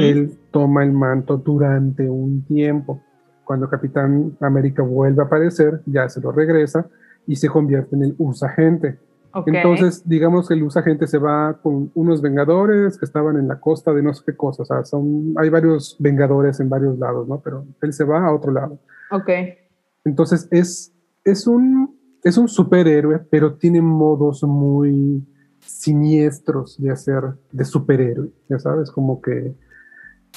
él 0.00 0.38
toma 0.50 0.84
el 0.84 0.92
manto 0.92 1.36
durante 1.36 2.08
un 2.08 2.44
tiempo. 2.44 3.00
Cuando 3.44 3.68
Capitán 3.68 4.36
América 4.40 4.82
vuelve 4.82 5.22
a 5.22 5.26
aparecer, 5.26 5.80
ya 5.86 6.08
se 6.08 6.20
lo 6.20 6.32
regresa 6.32 6.86
y 7.26 7.36
se 7.36 7.48
convierte 7.48 7.96
en 7.96 8.04
el 8.04 8.14
usagente. 8.18 8.98
Entonces, 9.46 10.06
digamos 10.06 10.48
que 10.48 10.54
el 10.54 10.62
usagente 10.62 11.06
se 11.06 11.18
va 11.18 11.58
con 11.62 11.90
unos 11.94 12.20
vengadores 12.20 12.98
que 12.98 13.04
estaban 13.04 13.36
en 13.36 13.48
la 13.48 13.60
costa 13.60 13.92
de 13.92 14.02
no 14.02 14.12
sé 14.12 14.22
qué 14.26 14.36
cosa. 14.36 14.62
O 14.62 14.66
sea, 14.66 14.84
son, 14.84 15.34
hay 15.38 15.48
varios 15.48 15.96
vengadores 15.98 16.60
en 16.60 16.68
varios 16.68 16.98
lados, 16.98 17.26
¿no? 17.28 17.40
Pero 17.40 17.64
él 17.80 17.92
se 17.92 18.04
va 18.04 18.26
a 18.26 18.32
otro 18.32 18.52
lado. 18.52 18.78
Ok. 19.10 19.30
Entonces, 20.04 20.48
es, 20.50 20.92
es, 21.24 21.46
un, 21.46 21.91
es 22.22 22.36
un 22.38 22.48
superhéroe, 22.48 23.18
pero 23.30 23.54
tiene 23.54 23.80
modos 23.80 24.42
muy 24.44 25.22
siniestros 25.60 26.80
de 26.80 26.90
hacer 26.90 27.22
de 27.50 27.64
superhéroe, 27.64 28.30
ya 28.48 28.58
sabes, 28.58 28.90
como 28.90 29.20
que 29.20 29.54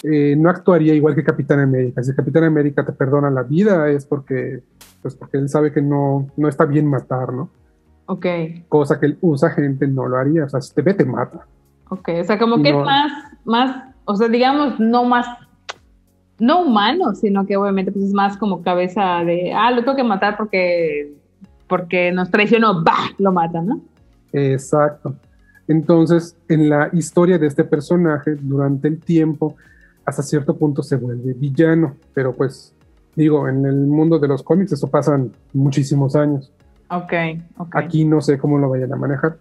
eh, 0.04 0.36
no 0.38 0.50
actuaría 0.50 0.94
igual 0.94 1.16
que 1.16 1.24
Capitán 1.24 1.60
América. 1.60 2.04
Si 2.04 2.14
Capitán 2.14 2.44
América 2.44 2.86
te 2.86 2.92
perdona 2.92 3.30
la 3.30 3.44
vida 3.44 3.90
es 3.90 4.06
porque, 4.06 4.62
pues 5.02 5.16
porque 5.16 5.38
él 5.38 5.50
sabe 5.50 5.72
que 5.72 5.82
no, 5.82 6.28
no 6.36 6.48
está 6.48 6.66
bien 6.66 6.88
matar, 6.88 7.32
¿no? 7.34 7.50
Ok. 8.08 8.26
Cosa 8.68 9.00
que 9.00 9.18
usa 9.22 9.50
gente 9.52 9.88
no 9.88 10.08
lo 10.08 10.18
haría. 10.18 10.46
O 10.46 10.50
sea, 10.50 10.62
si 10.62 10.74
te 10.74 10.82
ve, 10.82 10.94
te 10.94 11.06
mata. 11.06 11.48
Ok, 11.90 12.10
o 12.20 12.24
sea, 12.24 12.40
como 12.40 12.62
que 12.64 12.70
es 12.70 12.76
más, 12.76 13.12
más, 13.46 13.84
o 14.06 14.16
sea, 14.16 14.28
digamos, 14.28 14.80
no 14.80 15.06
más, 15.06 15.28
no 16.40 16.64
humano, 16.64 17.14
sino 17.14 17.46
que 17.46 17.58
obviamente 17.58 17.92
pues 17.92 18.06
es 18.06 18.14
más 18.14 18.38
como 18.38 18.64
cabeza 18.64 19.24
de, 19.24 19.54
ah, 19.54 19.70
lo 19.70 19.84
tengo 19.84 19.96
que 19.96 20.04
matar 20.04 20.36
porque, 20.36 21.14
porque 21.68 22.12
nos 22.12 22.30
traicionó, 22.32 22.84
bah, 22.84 23.12
lo 23.18 23.32
mata, 23.32 23.62
¿no? 23.62 23.82
Exacto. 24.32 25.16
Entonces, 25.68 26.36
en 26.48 26.70
la 26.70 26.90
historia 26.94 27.38
de 27.38 27.48
este 27.48 27.64
personaje, 27.64 28.36
durante 28.36 28.88
el 28.88 29.00
tiempo, 29.00 29.56
hasta 30.06 30.22
cierto 30.22 30.56
punto 30.56 30.84
se 30.84 30.96
vuelve 30.96 31.34
villano, 31.34 31.96
pero 32.14 32.34
pues 32.34 32.74
digo, 33.16 33.48
en 33.48 33.66
el 33.66 33.88
mundo 33.88 34.20
de 34.20 34.28
los 34.28 34.44
cómics 34.44 34.74
eso 34.74 34.88
pasan 34.88 35.32
muchísimos 35.54 36.16
años. 36.16 36.52
Ok, 36.90 37.14
ok. 37.58 37.76
Aquí 37.76 38.06
no 38.06 38.22
sé 38.22 38.38
cómo 38.38 38.60
lo 38.60 38.70
vayan 38.70 38.94
a 38.94 38.96
manejar. 38.96 39.38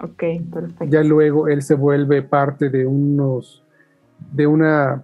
Ok, 0.00 0.22
perfecto. 0.52 0.84
Ya 0.84 1.02
luego 1.02 1.48
él 1.48 1.62
se 1.62 1.74
vuelve 1.74 2.22
parte 2.22 2.68
de 2.68 2.86
unos, 2.86 3.64
de 4.32 4.46
una, 4.46 5.02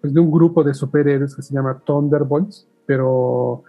pues 0.00 0.12
de 0.12 0.20
un 0.20 0.30
grupo 0.30 0.62
de 0.62 0.74
superhéroes 0.74 1.34
que 1.34 1.42
se 1.42 1.54
llama 1.54 1.80
Thunderbolts, 1.84 2.66
pero 2.84 3.64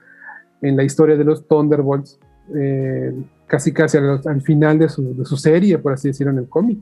en 0.62 0.78
la 0.78 0.84
historia 0.84 1.18
de 1.18 1.24
los 1.24 1.48
Thunderbolts, 1.48 2.20
eh, 2.54 3.14
casi 3.48 3.72
casi 3.72 3.98
al, 3.98 4.42
final 4.42 4.80
de 4.80 4.90
su, 4.90 5.16
de 5.16 5.26
su, 5.26 5.38
serie, 5.38 5.78
por 5.78 5.94
así 5.94 6.10
decirlo, 6.10 6.32
en 6.32 6.40
el 6.40 6.48
cómic, 6.48 6.80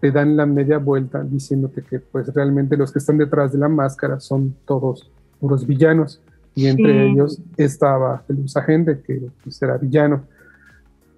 te 0.00 0.10
dan 0.10 0.36
la 0.36 0.46
media 0.46 0.78
vuelta 0.78 1.22
diciéndote 1.22 1.82
que 1.82 2.00
pues 2.00 2.32
realmente 2.34 2.76
los 2.76 2.92
que 2.92 2.98
están 2.98 3.18
detrás 3.18 3.52
de 3.52 3.58
la 3.58 3.68
máscara 3.68 4.18
son 4.18 4.54
todos 4.64 5.10
puros 5.38 5.66
villanos. 5.66 6.20
Y 6.54 6.66
entre 6.66 7.08
ellos 7.08 7.40
estaba 7.56 8.24
el 8.28 8.40
usagente 8.40 9.00
que 9.00 9.22
pues, 9.42 9.62
era 9.62 9.78
villano. 9.78 10.24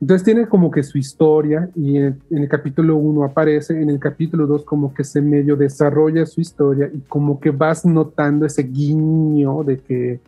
Entonces 0.00 0.24
tiene 0.24 0.46
como 0.46 0.70
que 0.70 0.82
su 0.82 0.98
historia 0.98 1.70
y 1.74 1.96
en, 1.96 2.20
el 2.30 2.48
capítulo 2.48 2.96
1 2.96 3.24
aparece, 3.24 3.80
en 3.80 3.88
el 3.88 4.00
capítulo 4.00 4.46
2 4.46 4.64
como 4.64 4.92
que 4.92 5.04
se 5.04 5.22
medio 5.22 5.56
desarrolla 5.56 6.26
su 6.26 6.40
historia 6.40 6.90
y 6.92 6.98
como 7.08 7.38
que 7.38 7.50
vas 7.50 7.86
notando 7.86 8.44
ese 8.44 8.64
guiño 8.64 9.62
de 9.62 9.78
que, 9.78 10.20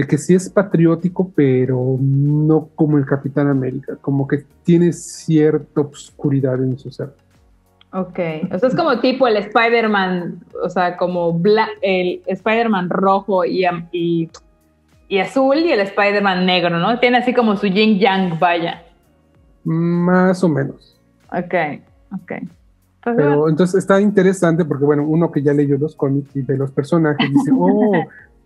de 0.00 0.06
que 0.06 0.16
sí 0.16 0.34
es 0.34 0.48
patriótico, 0.48 1.30
pero 1.34 1.98
no 2.00 2.68
como 2.74 2.96
el 2.96 3.04
Capitán 3.04 3.48
América, 3.48 3.96
como 4.00 4.26
que 4.26 4.44
tiene 4.64 4.94
cierta 4.94 5.82
obscuridad 5.82 6.62
en 6.62 6.78
su 6.78 6.90
ser. 6.90 7.10
Ok, 7.92 8.18
o 8.50 8.58
sea, 8.58 8.68
es 8.68 8.74
como 8.74 8.98
tipo 9.00 9.26
el 9.26 9.36
Spider-Man, 9.36 10.40
o 10.62 10.70
sea, 10.70 10.96
como 10.96 11.38
el 11.82 12.22
Spider-Man 12.24 12.88
rojo 12.88 13.44
y, 13.44 13.66
y, 13.92 15.18
azul 15.18 15.58
y 15.58 15.72
el 15.72 15.80
Spider-Man 15.80 16.46
negro, 16.46 16.78
¿no? 16.78 16.98
Tiene 16.98 17.18
así 17.18 17.34
como 17.34 17.56
su 17.56 17.66
yin 17.66 17.98
yang, 17.98 18.38
vaya. 18.38 18.82
Más 19.64 20.42
o 20.42 20.48
menos. 20.48 20.98
Ok, 21.30 21.82
ok. 22.14 22.32
Pues 23.02 23.16
Pero 23.16 23.48
entonces 23.50 23.76
está 23.76 24.00
interesante 24.00 24.64
porque, 24.64 24.84
bueno, 24.84 25.04
uno 25.04 25.30
que 25.30 25.42
ya 25.42 25.52
leyó 25.52 25.76
los 25.76 25.94
cómics 25.94 26.34
y 26.36 26.42
ve 26.42 26.56
los 26.56 26.70
personajes 26.70 27.28
dice, 27.30 27.50
oh, 27.58 27.92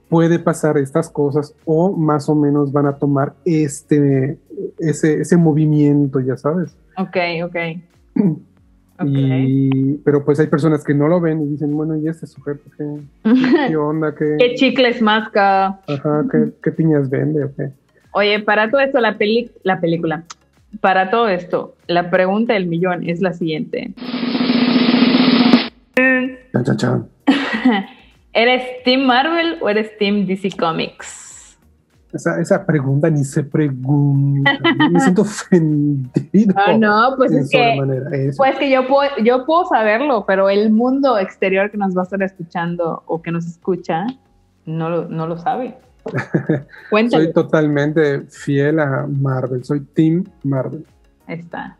puede 0.09 0.39
pasar 0.39 0.79
estas 0.79 1.09
cosas 1.11 1.55
o 1.65 1.97
más 1.97 2.29
o 2.29 2.35
menos 2.35 2.73
van 2.73 2.87
a 2.87 2.95
tomar 2.95 3.35
este, 3.45 4.39
ese, 4.79 5.21
ese 5.21 5.37
movimiento, 5.37 6.21
ya 6.21 6.37
sabes. 6.37 6.77
Ok, 6.97 7.17
ok. 7.45 7.57
pero 10.05 10.25
pues 10.25 10.39
hay 10.39 10.47
personas 10.47 10.85
que 10.85 10.95
no 10.95 11.09
lo 11.09 11.21
ven 11.21 11.43
y 11.43 11.47
dicen, 11.47 11.77
bueno, 11.77 11.97
¿y 11.97 12.07
este 12.09 12.27
sujeto 12.27 12.63
qué, 12.77 13.01
qué 13.69 13.77
onda? 13.77 14.15
¿Qué, 14.15 14.37
¿Qué 14.39 14.55
chicles 14.55 15.03
masca? 15.03 15.81
Ajá, 15.89 16.25
¿qué, 16.63 16.71
piñas 16.71 17.11
vende? 17.11 17.51
Oye, 18.13 18.41
para 18.41 18.71
todo 18.71 18.81
esto, 18.81 19.01
la, 19.01 19.19
peli 19.19 19.51
la 19.65 19.81
película, 19.81 20.25
para 20.81 21.11
todo 21.11 21.29
esto, 21.29 21.75
la 21.89 22.11
pregunta 22.11 22.55
del 22.55 22.67
millón 22.67 23.09
es 23.09 23.21
la 23.21 23.33
siguiente. 23.33 23.93
¿Eres 28.35 28.83
Team 28.83 29.07
Marvel 29.07 29.59
o 29.63 29.69
eres 29.69 29.97
Team 29.97 30.27
DC 30.27 30.51
Comics? 30.59 31.57
Esa, 32.13 32.41
esa 32.41 32.67
pregunta 32.67 33.09
ni 33.09 33.25
se 33.25 33.45
pregunta. 33.45 34.59
Me 34.91 34.99
siento 35.01 35.23
ofendido. 35.23 36.55
Ah, 36.57 36.77
no, 36.77 37.15
pues 37.17 37.31
es 37.33 37.49
que, 37.49 38.33
pues 38.37 38.57
que 38.57 38.71
yo 38.71 38.89
puedo, 38.89 39.11
yo 39.23 39.47
puedo 39.47 39.67
saberlo, 39.67 40.25
pero 40.27 40.51
el 40.51 40.71
mundo 40.71 41.17
exterior 41.17 41.71
que 41.71 41.77
nos 41.77 41.97
va 41.97 42.03
a 42.03 42.05
estar 42.05 42.23
escuchando 42.23 43.05
o 43.07 43.23
que 43.23 43.31
nos 43.31 43.47
escucha 43.47 44.07
no 44.67 44.91
lo, 44.91 45.09
no 45.09 45.29
lo 45.29 45.39
sabe. 45.39 45.77
Soy 47.11 47.33
totalmente 47.33 48.23
fiel 48.23 48.79
a 48.81 49.07
Marvel, 49.09 49.65
soy 49.65 49.81
Team 49.81 50.25
Marvel. 50.43 50.85
Está. 51.27 51.79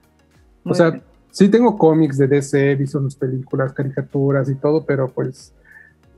o 0.65 0.73
sea, 0.73 0.99
sí 1.31 1.51
tengo 1.51 1.77
cómics 1.77 2.17
de 2.17 2.27
DC, 2.27 2.71
he 2.71 2.75
visto 2.75 2.99
las 3.01 3.17
películas, 3.17 3.75
caricaturas 3.75 4.49
y 4.49 4.55
todo, 4.55 4.87
pero 4.87 5.09
pues 5.09 5.53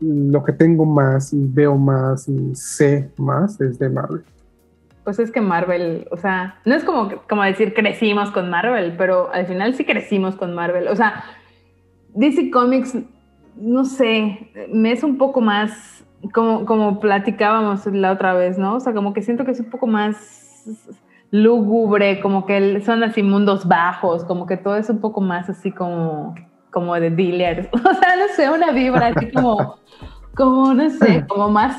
lo 0.00 0.44
que 0.44 0.52
tengo 0.52 0.84
más 0.84 1.32
y 1.32 1.46
veo 1.46 1.76
más 1.76 2.28
y 2.28 2.54
sé 2.54 3.10
más 3.16 3.60
es 3.60 3.78
de 3.78 3.88
Marvel. 3.88 4.24
Pues 5.04 5.18
es 5.18 5.30
que 5.30 5.40
Marvel, 5.40 6.08
o 6.10 6.16
sea, 6.16 6.58
no 6.64 6.74
es 6.74 6.82
como, 6.82 7.10
como 7.28 7.42
decir 7.44 7.74
crecimos 7.74 8.30
con 8.30 8.50
Marvel, 8.50 8.94
pero 8.98 9.32
al 9.32 9.46
final 9.46 9.74
sí 9.74 9.84
crecimos 9.84 10.34
con 10.34 10.54
Marvel. 10.54 10.88
O 10.88 10.96
sea, 10.96 11.22
DC 12.14 12.50
Comics, 12.50 12.96
no 13.56 13.84
sé, 13.84 14.50
me 14.72 14.92
es 14.92 15.04
un 15.04 15.16
poco 15.16 15.40
más, 15.40 16.04
como, 16.32 16.66
como 16.66 16.98
platicábamos 16.98 17.86
la 17.86 18.12
otra 18.12 18.34
vez, 18.34 18.58
¿no? 18.58 18.74
O 18.74 18.80
sea, 18.80 18.92
como 18.92 19.14
que 19.14 19.22
siento 19.22 19.44
que 19.44 19.52
es 19.52 19.60
un 19.60 19.70
poco 19.70 19.86
más 19.86 20.64
lúgubre, 21.30 22.20
como 22.20 22.46
que 22.46 22.80
son 22.80 23.02
así 23.02 23.22
mundos 23.22 23.66
bajos, 23.66 24.24
como 24.24 24.46
que 24.46 24.56
todo 24.56 24.76
es 24.76 24.90
un 24.90 25.00
poco 25.00 25.20
más 25.20 25.48
así 25.48 25.70
como 25.70 26.34
como 26.76 26.94
de 26.96 27.08
dealers, 27.08 27.66
o 27.72 27.78
sea, 27.78 28.16
no 28.16 28.28
sé, 28.36 28.50
una 28.50 28.70
vibra 28.70 29.06
así 29.06 29.30
como, 29.30 29.76
como, 30.34 30.74
no 30.74 30.90
sé, 30.90 31.24
como 31.26 31.48
más, 31.48 31.74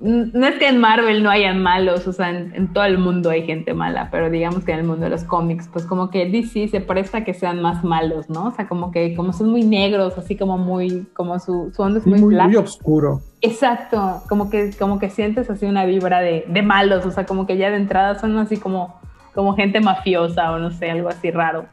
no 0.00 0.46
es 0.46 0.54
que 0.54 0.66
en 0.66 0.78
Marvel 0.78 1.22
no 1.22 1.28
hayan 1.28 1.62
malos, 1.62 2.08
o 2.08 2.12
sea, 2.14 2.30
en, 2.30 2.72
todo 2.72 2.84
el 2.84 2.96
mundo 2.96 3.28
hay 3.28 3.44
gente 3.44 3.74
mala, 3.74 4.08
pero 4.10 4.30
digamos 4.30 4.64
que 4.64 4.72
en 4.72 4.78
el 4.78 4.86
mundo 4.86 5.04
de 5.04 5.10
los 5.10 5.24
cómics, 5.24 5.68
pues 5.70 5.84
como 5.84 6.08
que 6.08 6.24
DC 6.24 6.68
se 6.68 6.80
presta 6.80 7.18
a 7.18 7.24
que 7.24 7.34
sean 7.34 7.60
más 7.60 7.84
malos, 7.84 8.30
¿no? 8.30 8.46
O 8.46 8.50
sea, 8.52 8.66
como 8.66 8.92
que 8.92 9.14
como 9.14 9.34
son 9.34 9.50
muy 9.50 9.62
negros, 9.62 10.16
así 10.16 10.38
como 10.38 10.56
muy, 10.56 11.06
como 11.12 11.38
su, 11.38 11.70
su 11.76 11.82
onda 11.82 11.98
es 11.98 12.06
muy, 12.06 12.18
muy, 12.18 12.34
muy 12.34 12.56
oscuro. 12.56 13.20
Exacto, 13.42 14.22
como 14.26 14.48
que, 14.48 14.70
como 14.78 14.98
que 14.98 15.10
sientes 15.10 15.50
así 15.50 15.66
una 15.66 15.84
vibra 15.84 16.20
de, 16.20 16.46
de 16.48 16.62
malos, 16.62 17.04
o 17.04 17.10
sea, 17.10 17.26
como 17.26 17.46
que 17.46 17.58
ya 17.58 17.68
de 17.68 17.76
entrada 17.76 18.18
son 18.18 18.38
así 18.38 18.56
como 18.56 18.94
como 19.34 19.56
gente 19.56 19.80
mafiosa 19.80 20.52
o 20.52 20.58
no 20.58 20.70
sé, 20.70 20.90
algo 20.90 21.08
así 21.08 21.30
raro. 21.30 21.66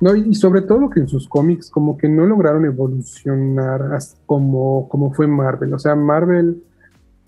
No, 0.00 0.14
y 0.14 0.34
sobre 0.34 0.62
todo 0.62 0.90
que 0.90 1.00
en 1.00 1.08
sus 1.08 1.28
cómics 1.28 1.70
como 1.70 1.96
que 1.96 2.08
no 2.08 2.26
lograron 2.26 2.64
evolucionar 2.64 3.98
como, 4.26 4.88
como 4.88 5.12
fue 5.12 5.26
Marvel. 5.26 5.72
O 5.72 5.78
sea, 5.78 5.94
Marvel, 5.94 6.62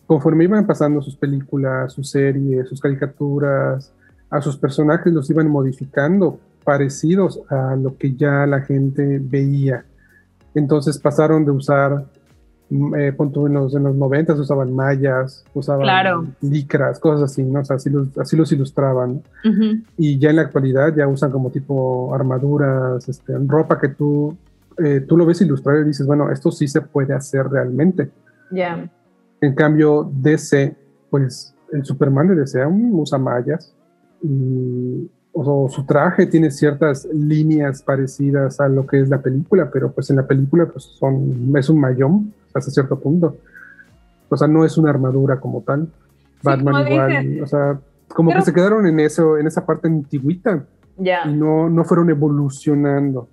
conforme 0.06 0.44
iban 0.44 0.66
pasando 0.66 1.00
sus 1.00 1.16
películas, 1.16 1.92
sus 1.92 2.10
series, 2.10 2.68
sus 2.68 2.80
caricaturas, 2.80 3.92
a 4.30 4.40
sus 4.40 4.56
personajes 4.56 5.12
los 5.12 5.30
iban 5.30 5.48
modificando 5.48 6.38
parecidos 6.64 7.40
a 7.48 7.76
lo 7.76 7.96
que 7.96 8.14
ya 8.14 8.46
la 8.46 8.60
gente 8.60 9.20
veía. 9.22 9.84
Entonces 10.54 10.98
pasaron 10.98 11.44
de 11.44 11.52
usar 11.52 12.06
eh, 12.68 13.14
en 13.16 13.54
los, 13.54 13.74
en 13.74 13.84
los 13.84 13.94
90 13.94 14.34
usaban 14.34 14.74
mallas, 14.74 15.44
usaban 15.54 16.34
licras, 16.40 16.98
cosas 16.98 17.30
así, 17.30 17.44
¿no? 17.44 17.60
O 17.60 17.64
sea, 17.64 17.76
así 17.76 17.90
los, 17.90 18.16
así 18.18 18.36
los 18.36 18.50
ilustraban. 18.50 19.22
Y 19.96 20.18
ya 20.18 20.30
en 20.30 20.36
la 20.36 20.42
actualidad 20.42 20.94
ya 20.94 21.06
usan 21.06 21.30
como 21.30 21.50
tipo 21.50 22.12
armaduras, 22.14 23.08
este, 23.08 23.34
ropa 23.46 23.78
que 23.78 23.88
tú, 23.88 24.36
eh, 24.78 25.04
tú 25.06 25.16
lo 25.16 25.24
ves 25.26 25.40
ilustrado 25.40 25.80
y 25.80 25.84
dices, 25.84 26.06
bueno, 26.06 26.30
esto 26.30 26.50
sí 26.50 26.66
se 26.66 26.80
puede 26.80 27.14
hacer 27.14 27.46
realmente. 27.48 28.10
Ya. 28.50 28.90
En 29.40 29.54
cambio, 29.54 30.10
DC, 30.12 30.74
pues 31.08 31.54
el 31.72 31.84
Superman 31.84 32.28
de 32.28 32.34
DC 32.34 32.64
usa 32.66 33.18
mallas 33.18 33.72
y 34.22 35.08
o 35.38 35.68
su 35.68 35.84
traje 35.84 36.26
tiene 36.26 36.50
ciertas 36.50 37.06
líneas 37.12 37.82
parecidas 37.82 38.58
a 38.58 38.68
lo 38.68 38.86
que 38.86 39.00
es 39.00 39.10
la 39.10 39.20
película, 39.20 39.70
pero 39.70 39.92
pues 39.92 40.08
en 40.08 40.16
la 40.16 40.26
película 40.26 40.64
pues 40.66 40.84
son, 40.84 41.52
es 41.54 41.68
un 41.68 41.78
mayón 41.78 42.32
hasta 42.56 42.70
cierto 42.70 42.98
punto. 42.98 43.36
O 44.28 44.36
sea, 44.36 44.48
no 44.48 44.64
es 44.64 44.76
una 44.76 44.90
armadura 44.90 45.38
como 45.40 45.62
tal. 45.62 45.88
Batman 46.42 46.86
igual, 46.86 47.42
o 47.42 47.46
sea, 47.46 47.78
como 48.08 48.32
que 48.32 48.42
se 48.42 48.52
quedaron 48.52 48.86
en 48.86 49.00
eso, 49.00 49.38
en 49.38 49.46
esa 49.46 49.64
parte 49.64 49.88
antiguita. 49.88 50.64
Ya. 50.96 51.22
Y 51.26 51.34
no, 51.34 51.68
no 51.68 51.84
fueron 51.84 52.10
evolucionando. 52.10 53.28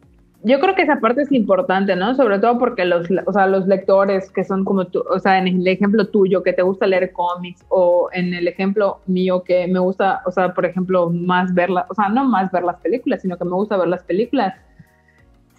Yo 0.45 0.59
creo 0.59 0.75
que 0.75 0.81
esa 0.81 0.99
parte 0.99 1.21
es 1.21 1.31
importante, 1.31 1.95
¿no? 1.95 2.15
Sobre 2.15 2.37
todo 2.37 2.59
porque 2.59 2.83
los, 2.83 3.07
o 3.25 3.31
sea, 3.31 3.47
los 3.47 3.65
lectores 3.65 4.29
que 4.29 4.43
son 4.43 4.65
como 4.65 4.87
tú, 4.87 5.01
o 5.09 5.17
sea, 5.17 5.37
en 5.37 5.47
el 5.47 5.65
ejemplo 5.65 6.05
tuyo 6.09 6.43
que 6.43 6.51
te 6.51 6.61
gusta 6.61 6.85
leer 6.85 7.13
cómics 7.13 7.63
o 7.69 8.09
en 8.11 8.33
el 8.33 8.49
ejemplo 8.49 8.99
mío 9.07 9.43
que 9.43 9.67
me 9.67 9.79
gusta, 9.79 10.21
o 10.25 10.31
sea, 10.31 10.53
por 10.53 10.65
ejemplo, 10.65 11.09
más 11.09 11.53
verlas, 11.53 11.85
o 11.89 11.95
sea, 11.95 12.09
no 12.09 12.25
más 12.25 12.51
ver 12.51 12.63
las 12.63 12.75
películas, 12.81 13.21
sino 13.21 13.37
que 13.37 13.45
me 13.45 13.51
gusta 13.51 13.77
ver 13.77 13.87
las 13.87 14.03
películas. 14.03 14.53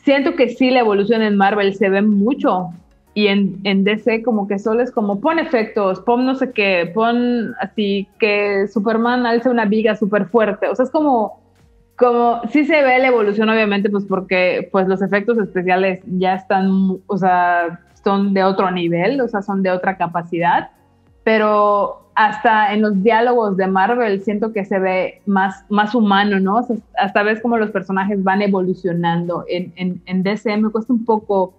Siento 0.02 0.34
que 0.34 0.50
sí 0.50 0.70
la 0.70 0.80
evolución 0.80 1.22
en 1.22 1.38
Marvel 1.38 1.74
se 1.74 1.88
ve 1.88 2.02
mucho, 2.02 2.68
y 3.14 3.28
en, 3.28 3.60
en, 3.64 3.84
DC 3.84 4.22
como 4.22 4.48
que 4.48 4.58
solo 4.58 4.82
es 4.82 4.90
como 4.90 5.20
pon 5.20 5.38
efectos, 5.38 6.00
pon 6.00 6.26
no 6.26 6.34
sé 6.34 6.52
qué, 6.52 6.90
pon 6.92 7.54
así 7.60 8.08
que 8.18 8.66
Superman 8.68 9.24
alce 9.24 9.48
una 9.48 9.64
viga 9.64 9.94
súper 9.94 10.26
fuerte, 10.26 10.68
o 10.68 10.74
sea, 10.74 10.84
es 10.84 10.90
como, 10.90 11.40
como, 11.96 12.40
sí 12.50 12.64
se 12.64 12.82
ve 12.82 12.98
la 12.98 13.08
evolución 13.08 13.48
obviamente 13.48 13.88
pues 13.88 14.04
porque 14.04 14.68
pues 14.72 14.88
los 14.88 15.00
efectos 15.00 15.38
especiales 15.38 16.00
ya 16.06 16.34
están, 16.34 16.98
o 17.06 17.16
sea, 17.16 17.80
son 18.02 18.34
de 18.34 18.42
otro 18.44 18.70
nivel, 18.70 19.20
o 19.20 19.28
sea, 19.28 19.42
son 19.42 19.62
de 19.62 19.70
otra 19.70 19.96
capacidad, 19.96 20.70
pero 21.22 22.04
hasta 22.14 22.72
en 22.72 22.82
los 22.82 23.02
diálogos 23.02 23.56
de 23.56 23.66
Marvel 23.66 24.22
siento 24.22 24.52
que 24.52 24.64
se 24.64 24.78
ve 24.78 25.22
más, 25.26 25.64
más 25.68 25.94
humano, 25.94 26.38
¿no? 26.38 26.66
hasta 26.96 27.22
ves 27.22 27.40
como 27.40 27.56
los 27.56 27.70
personajes 27.70 28.22
van 28.22 28.42
evolucionando. 28.42 29.44
En, 29.48 29.72
en, 29.76 30.00
en 30.06 30.22
DC 30.22 30.56
me 30.58 30.70
cuesta 30.70 30.92
un 30.92 31.04
poco 31.04 31.54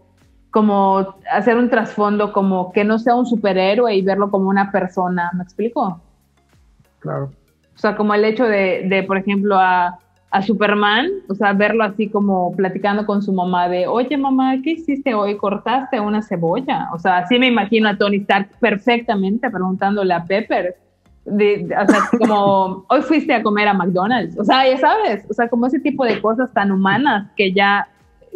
como 0.56 1.18
hacer 1.30 1.58
un 1.58 1.70
trasfondo 1.70 2.32
como 2.32 2.72
que 2.72 2.86
no 2.86 2.98
sea 2.98 3.14
un 3.14 3.26
superhéroe 3.26 3.94
y 3.94 4.02
verlo 4.02 4.32
como 4.32 4.48
una 4.48 4.72
persona, 4.72 5.30
¿me 5.34 5.44
explico? 5.44 6.00
Claro. 7.00 7.26
O 7.76 7.78
sea, 7.78 7.98
como 7.98 8.14
el 8.14 8.24
hecho 8.24 8.46
de, 8.46 8.86
de 8.88 9.04
por 9.04 9.18
ejemplo, 9.18 9.58
a, 9.60 10.00
a, 10.32 10.42
Superman, 10.42 11.10
o 11.28 11.36
sea, 11.36 11.52
verlo 11.52 11.84
así 11.84 12.08
como 12.08 12.56
platicando 12.56 13.06
con 13.06 13.22
su 13.22 13.34
mamá 13.34 13.68
de, 13.68 13.86
oye 13.86 14.16
mamá, 14.16 14.54
¿qué 14.64 14.72
hiciste 14.72 15.14
hoy? 15.14 15.36
¿Cortaste 15.36 16.00
una 16.00 16.22
cebolla? 16.22 16.88
O 16.94 17.00
sea, 17.00 17.18
así 17.18 17.38
me 17.38 17.48
imagino 17.48 17.90
a 17.90 17.98
Tony 17.98 18.20
Stark 18.20 18.52
perfectamente 18.62 19.52
preguntándole 19.52 20.14
a 20.14 20.24
Pepper. 20.24 20.78
De, 21.26 21.66
o 21.66 21.92
sea, 21.92 22.00
como, 22.18 22.86
hoy 22.88 23.02
fuiste 23.02 23.34
a 23.34 23.44
comer 23.44 23.68
a 23.68 23.74
McDonald's. 23.74 24.40
O 24.40 24.46
sea, 24.46 24.66
ya 24.66 24.78
sabes, 24.78 25.26
o 25.30 25.34
sea, 25.34 25.50
como 25.50 25.66
ese 25.66 25.82
tipo 25.82 26.06
de 26.06 26.22
cosas 26.22 26.54
tan 26.54 26.72
humanas 26.72 27.30
que 27.36 27.52
ya 27.52 27.90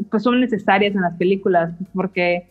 pues 0.09 0.23
son 0.23 0.39
necesarias 0.39 0.95
en 0.95 1.01
las 1.01 1.15
películas 1.15 1.71
porque 1.93 2.47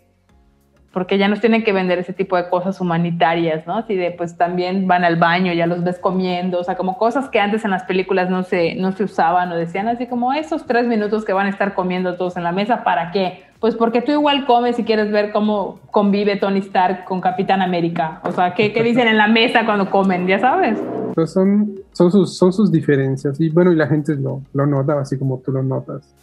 porque 0.93 1.19
ya 1.19 1.29
nos 1.29 1.41
tienen 1.41 1.65
que 1.65 1.73
vender 1.73 1.99
ese 1.99 2.13
tipo 2.13 2.37
de 2.37 2.49
cosas 2.49 2.81
humanitarias, 2.81 3.67
¿no? 3.67 3.77
Así 3.77 3.95
de, 3.95 4.11
pues 4.11 4.37
también 4.37 4.87
van 4.87 5.05
al 5.05 5.17
baño, 5.17 5.53
ya 5.53 5.67
los 5.67 5.85
ves 5.85 5.99
comiendo, 5.99 6.59
o 6.59 6.65
sea, 6.65 6.77
como 6.77 6.97
cosas 6.97 7.29
que 7.29 7.39
antes 7.39 7.65
en 7.65 7.71
las 7.71 7.85
películas 7.85 8.31
no 8.31 8.43
se, 8.43 8.75
no 8.75 8.93
se 8.93 9.05
usaban 9.05 9.53
o 9.53 9.57
decían 9.57 9.87
así 9.89 10.07
como 10.07 10.33
esos 10.33 10.67
tres 10.67 10.87
minutos 10.87 11.25
que 11.25 11.33
van 11.33 11.47
a 11.47 11.51
estar 11.51 11.75
comiendo 11.75 12.17
todos 12.17 12.37
en 12.37 12.43
la 12.43 12.53
mesa, 12.53 12.85
¿para 12.85 13.11
qué? 13.11 13.45
Pues 13.61 13.75
porque 13.75 14.01
tú 14.01 14.13
igual 14.13 14.47
comes 14.47 14.79
y 14.79 14.85
quieres 14.85 15.13
ver 15.13 15.31
cómo 15.31 15.79
convive 15.91 16.37
Tony 16.37 16.61
Stark 16.61 17.05
con 17.05 17.21
Capitán 17.21 17.61
América, 17.61 18.21
o 18.25 18.33
sea, 18.33 18.55
¿qué, 18.55 18.73
qué 18.73 18.83
dicen 18.83 19.09
en 19.09 19.19
la 19.19 19.29
mesa 19.29 19.67
cuando 19.67 19.91
comen? 19.91 20.27
Ya 20.27 20.39
sabes. 20.39 20.79
Pues 21.15 21.33
son, 21.33 21.75
son, 21.93 22.11
sus, 22.11 22.37
son 22.37 22.53
sus 22.53 22.73
diferencias 22.73 23.39
y 23.41 23.51
bueno, 23.51 23.73
y 23.73 23.77
la 23.77 23.89
gente 23.89 24.17
lo, 24.17 24.43
lo 24.55 24.67
nota 24.67 24.99
así 25.01 25.19
como 25.19 25.39
tú 25.39 25.53
lo 25.53 25.63
notas 25.63 26.15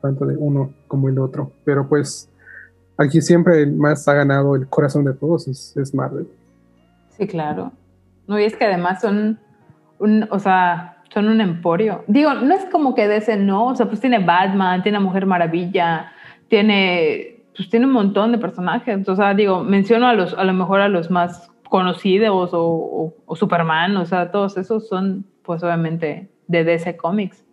tanto 0.00 0.26
de 0.26 0.36
uno 0.36 0.72
como 0.86 1.08
el 1.08 1.18
otro. 1.18 1.52
Pero 1.64 1.88
pues 1.88 2.30
aquí 2.96 3.20
siempre 3.20 3.62
el 3.62 3.72
más 3.72 4.06
ha 4.08 4.14
ganado 4.14 4.54
el 4.54 4.68
corazón 4.68 5.04
de 5.04 5.14
todos 5.14 5.48
es, 5.48 5.94
Marvel. 5.94 6.28
Sí, 7.10 7.26
claro. 7.26 7.72
No, 8.26 8.38
y 8.38 8.44
es 8.44 8.56
que 8.56 8.64
además 8.64 9.00
son 9.00 9.38
un, 9.98 10.28
o 10.30 10.38
sea, 10.38 11.02
son 11.12 11.28
un 11.28 11.40
emporio. 11.40 12.04
Digo, 12.06 12.34
no 12.34 12.54
es 12.54 12.64
como 12.66 12.94
que 12.94 13.08
de 13.08 13.16
ese 13.16 13.36
no, 13.36 13.66
o 13.66 13.74
sea, 13.74 13.86
pues 13.86 14.00
tiene 14.00 14.18
Batman, 14.18 14.82
tiene 14.82 15.00
Mujer 15.00 15.26
Maravilla, 15.26 16.12
tiene, 16.48 17.42
pues 17.56 17.70
tiene 17.70 17.86
un 17.86 17.92
montón 17.92 18.32
de 18.32 18.38
personajes. 18.38 19.08
O 19.08 19.16
sea, 19.16 19.34
digo, 19.34 19.62
menciono 19.62 20.06
a 20.06 20.12
los, 20.12 20.34
a 20.34 20.44
lo 20.44 20.52
mejor 20.52 20.80
a 20.80 20.88
los 20.88 21.10
más 21.10 21.50
conocidos 21.68 22.50
o, 22.52 23.14
o 23.26 23.36
Superman, 23.36 23.96
o 23.96 24.06
sea, 24.06 24.30
todos 24.30 24.56
esos 24.56 24.88
son, 24.88 25.26
pues 25.42 25.62
obviamente, 25.62 26.30
de 26.46 26.64
DC 26.64 26.96
Comics 26.96 27.47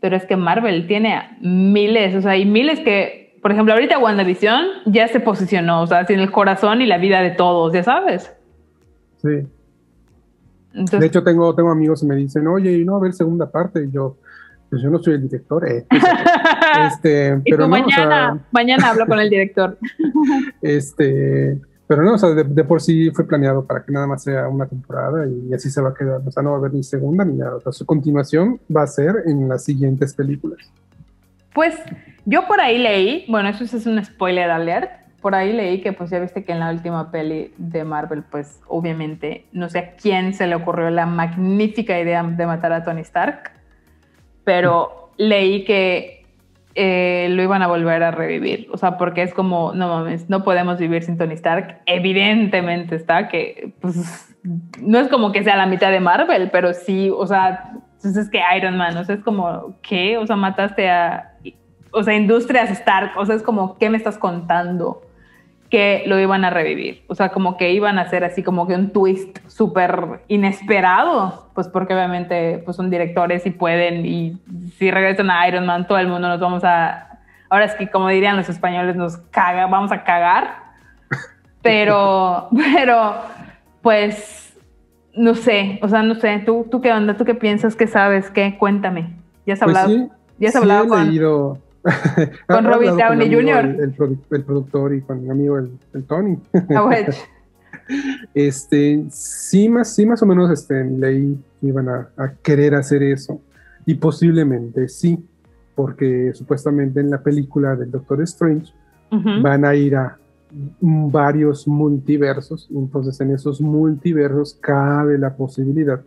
pero 0.00 0.16
es 0.16 0.24
que 0.24 0.36
Marvel 0.36 0.86
tiene 0.86 1.36
miles, 1.40 2.14
o 2.14 2.22
sea, 2.22 2.32
hay 2.32 2.44
miles 2.44 2.80
que, 2.80 3.38
por 3.42 3.52
ejemplo, 3.52 3.74
ahorita 3.74 3.98
WandaVision 3.98 4.64
ya 4.86 5.08
se 5.08 5.20
posicionó, 5.20 5.82
o 5.82 5.86
sea, 5.86 6.06
tiene 6.06 6.22
el 6.22 6.30
corazón 6.30 6.80
y 6.82 6.86
la 6.86 6.98
vida 6.98 7.20
de 7.20 7.30
todos, 7.30 7.72
ya 7.72 7.82
sabes. 7.82 8.32
Sí. 9.20 9.46
de 10.72 11.06
hecho, 11.06 11.24
tengo, 11.24 11.54
tengo 11.54 11.70
amigos 11.70 12.00
que 12.00 12.06
me 12.06 12.14
dicen, 12.14 12.46
oye, 12.46 12.72
y 12.72 12.84
no 12.84 12.96
a 12.96 13.00
ver 13.00 13.12
segunda 13.12 13.50
parte, 13.50 13.84
y 13.84 13.90
yo, 13.90 14.16
pues 14.70 14.82
yo 14.82 14.90
no 14.90 14.98
soy 14.98 15.14
el 15.14 15.22
director, 15.22 15.68
eh. 15.68 15.86
este, 16.86 17.40
pero 17.44 17.66
mañana, 17.68 18.46
mañana 18.52 18.90
hablo 18.90 19.06
con 19.06 19.18
el 19.18 19.30
director. 19.30 19.78
este, 20.62 21.58
pero 21.88 22.02
no, 22.02 22.14
o 22.14 22.18
sea, 22.18 22.28
de, 22.34 22.64
por 22.64 22.82
sí 22.82 23.10
fue 23.12 23.26
planeado 23.26 23.64
para 23.64 23.82
que 23.82 23.90
nada 23.90 24.06
más 24.06 24.22
sea 24.22 24.46
una 24.46 24.66
temporada 24.66 25.26
y 25.26 25.54
así 25.54 25.70
se 25.70 25.80
va 25.80 25.88
a 25.88 25.94
quedar. 25.94 26.20
O 26.24 26.30
sea, 26.30 26.42
no 26.42 26.50
va 26.50 26.56
a 26.56 26.58
haber 26.58 26.74
ni 26.74 26.82
segunda 26.82 27.24
ni 27.24 27.38
nada. 27.38 27.56
O 27.56 27.60
sea, 27.60 27.72
su 27.72 27.86
continuación 27.86 28.60
va 28.74 28.82
a 28.82 28.86
ser 28.86 29.22
en 29.24 29.48
las 29.48 29.64
siguientes 29.64 30.12
películas. 30.12 30.58
Pues 31.54 31.74
yo 32.26 32.46
por 32.46 32.60
ahí 32.60 32.76
leí, 32.76 33.24
bueno, 33.28 33.48
eso 33.48 33.64
es 33.64 33.86
un 33.86 34.04
spoiler 34.04 34.50
alert. 34.50 34.90
Por 35.22 35.34
ahí 35.34 35.54
leí 35.54 35.80
que 35.80 35.94
pues 35.94 36.10
ya 36.10 36.20
viste 36.20 36.44
que 36.44 36.52
en 36.52 36.60
la 36.60 36.70
última 36.70 37.10
peli 37.10 37.54
de 37.56 37.84
Marvel, 37.84 38.22
pues 38.22 38.60
obviamente 38.68 39.46
no 39.52 39.70
sé 39.70 39.78
a 39.78 39.96
quién 39.96 40.34
se 40.34 40.46
le 40.46 40.56
ocurrió 40.56 40.90
la 40.90 41.06
magnífica 41.06 41.98
idea 41.98 42.22
de 42.22 42.46
matar 42.46 42.70
a 42.74 42.84
Tony 42.84 43.00
Stark, 43.00 43.50
pero 44.44 45.10
leí 45.16 45.64
que 45.64 46.17
eh, 46.74 47.28
lo 47.30 47.42
iban 47.42 47.62
a 47.62 47.66
volver 47.66 48.02
a 48.02 48.10
revivir. 48.10 48.68
O 48.72 48.76
sea, 48.76 48.96
porque 48.98 49.22
es 49.22 49.34
como, 49.34 49.72
no 49.74 49.88
mames, 49.88 50.28
no 50.28 50.44
podemos 50.44 50.78
vivir 50.78 51.02
sin 51.02 51.18
Tony 51.18 51.34
Stark. 51.34 51.80
Evidentemente 51.86 52.94
está 52.94 53.28
que, 53.28 53.72
pues, 53.80 54.36
no 54.80 54.98
es 54.98 55.08
como 55.08 55.32
que 55.32 55.42
sea 55.42 55.56
la 55.56 55.66
mitad 55.66 55.90
de 55.90 56.00
Marvel, 56.00 56.50
pero 56.50 56.72
sí, 56.72 57.10
o 57.10 57.26
sea, 57.26 57.70
entonces 57.98 58.14
pues 58.14 58.16
es 58.16 58.30
que 58.30 58.40
Iron 58.56 58.76
Man, 58.76 58.96
o 58.96 59.04
sea, 59.04 59.16
es 59.16 59.22
como, 59.22 59.76
¿qué? 59.82 60.18
O 60.18 60.26
sea, 60.26 60.36
mataste 60.36 60.88
a, 60.88 61.32
o 61.90 62.02
sea, 62.02 62.14
Industrias 62.14 62.70
Stark, 62.70 63.12
o 63.16 63.26
sea, 63.26 63.34
es 63.34 63.42
como, 63.42 63.76
¿qué 63.78 63.90
me 63.90 63.96
estás 63.96 64.18
contando? 64.18 65.02
Que 65.70 66.04
lo 66.06 66.18
iban 66.18 66.44
a 66.44 66.50
revivir. 66.50 67.04
O 67.08 67.14
sea, 67.14 67.28
como 67.28 67.56
que 67.56 67.72
iban 67.72 67.98
a 67.98 68.02
hacer 68.02 68.24
así 68.24 68.42
como 68.42 68.66
que 68.66 68.74
un 68.74 68.90
twist 68.90 69.38
súper 69.48 70.22
inesperado, 70.28 71.50
pues 71.54 71.68
porque 71.68 71.94
obviamente 71.94 72.62
pues 72.64 72.76
son 72.76 72.90
directores 72.90 73.44
y 73.44 73.50
pueden, 73.50 74.06
y 74.06 74.38
si 74.78 74.90
regresan 74.90 75.30
a 75.30 75.46
Iron 75.46 75.66
Man, 75.66 75.86
todo 75.86 75.98
el 75.98 76.08
mundo 76.08 76.28
nos 76.28 76.40
vamos 76.40 76.64
a... 76.64 77.18
Ahora 77.50 77.64
es 77.64 77.74
que 77.74 77.88
como 77.90 78.08
dirían 78.08 78.36
los 78.36 78.48
españoles, 78.48 78.96
nos 78.96 79.18
caga, 79.30 79.66
vamos 79.66 79.92
a 79.92 80.04
cagar. 80.04 80.68
Pero, 81.62 82.48
pero, 82.54 83.14
pues, 83.82 84.56
no 85.12 85.34
sé, 85.34 85.80
o 85.82 85.88
sea, 85.88 86.02
no 86.02 86.14
sé, 86.14 86.38
¿tú, 86.46 86.66
tú 86.70 86.80
qué 86.80 86.92
onda? 86.92 87.16
¿Tú 87.16 87.24
qué 87.24 87.34
piensas? 87.34 87.74
¿Qué 87.74 87.88
sabes? 87.88 88.30
¿Qué? 88.30 88.56
Cuéntame. 88.56 89.10
¿Ya 89.44 89.54
has 89.54 89.60
pues 89.60 89.76
hablado? 89.76 90.08
¿Ya 90.38 90.48
has 90.48 90.56
hablado 90.56 90.88
con... 90.88 91.58
con 92.48 92.64
Robin 92.64 92.96
Downey 92.96 93.32
Jr. 93.32 93.76
El, 93.80 94.44
productor 94.44 94.94
y 94.94 95.00
con 95.02 95.22
mi 95.22 95.30
amigo 95.30 95.58
el, 95.58 96.04
Tony. 96.06 96.38
Ah, 96.74 96.90
Este, 98.34 99.06
sí, 99.10 99.68
más, 99.68 99.94
sí, 99.94 100.04
más 100.04 100.22
o 100.22 100.26
menos 100.26 100.50
este, 100.50 100.84
leí 100.84 101.38
que 101.58 101.68
iban 101.68 101.88
a, 101.88 102.10
querer 102.42 102.74
hacer 102.74 103.02
eso. 103.02 103.40
Y 103.86 103.94
posiblemente 103.94 104.88
sí, 104.88 105.24
porque 105.74 106.32
supuestamente 106.34 107.00
en 107.00 107.08
la 107.08 107.22
película 107.22 107.74
del 107.76 107.90
Doctor 107.90 108.20
Strange 108.22 108.72
van 109.10 109.64
a 109.64 109.74
ir 109.74 109.96
a 109.96 110.18
varios 110.80 111.66
multiversos. 111.66 112.68
Entonces, 112.70 113.20
en 113.20 113.32
esos 113.32 113.60
multiversos 113.60 114.54
cabe 114.60 115.18
la 115.18 115.34
posibilidad 115.34 116.00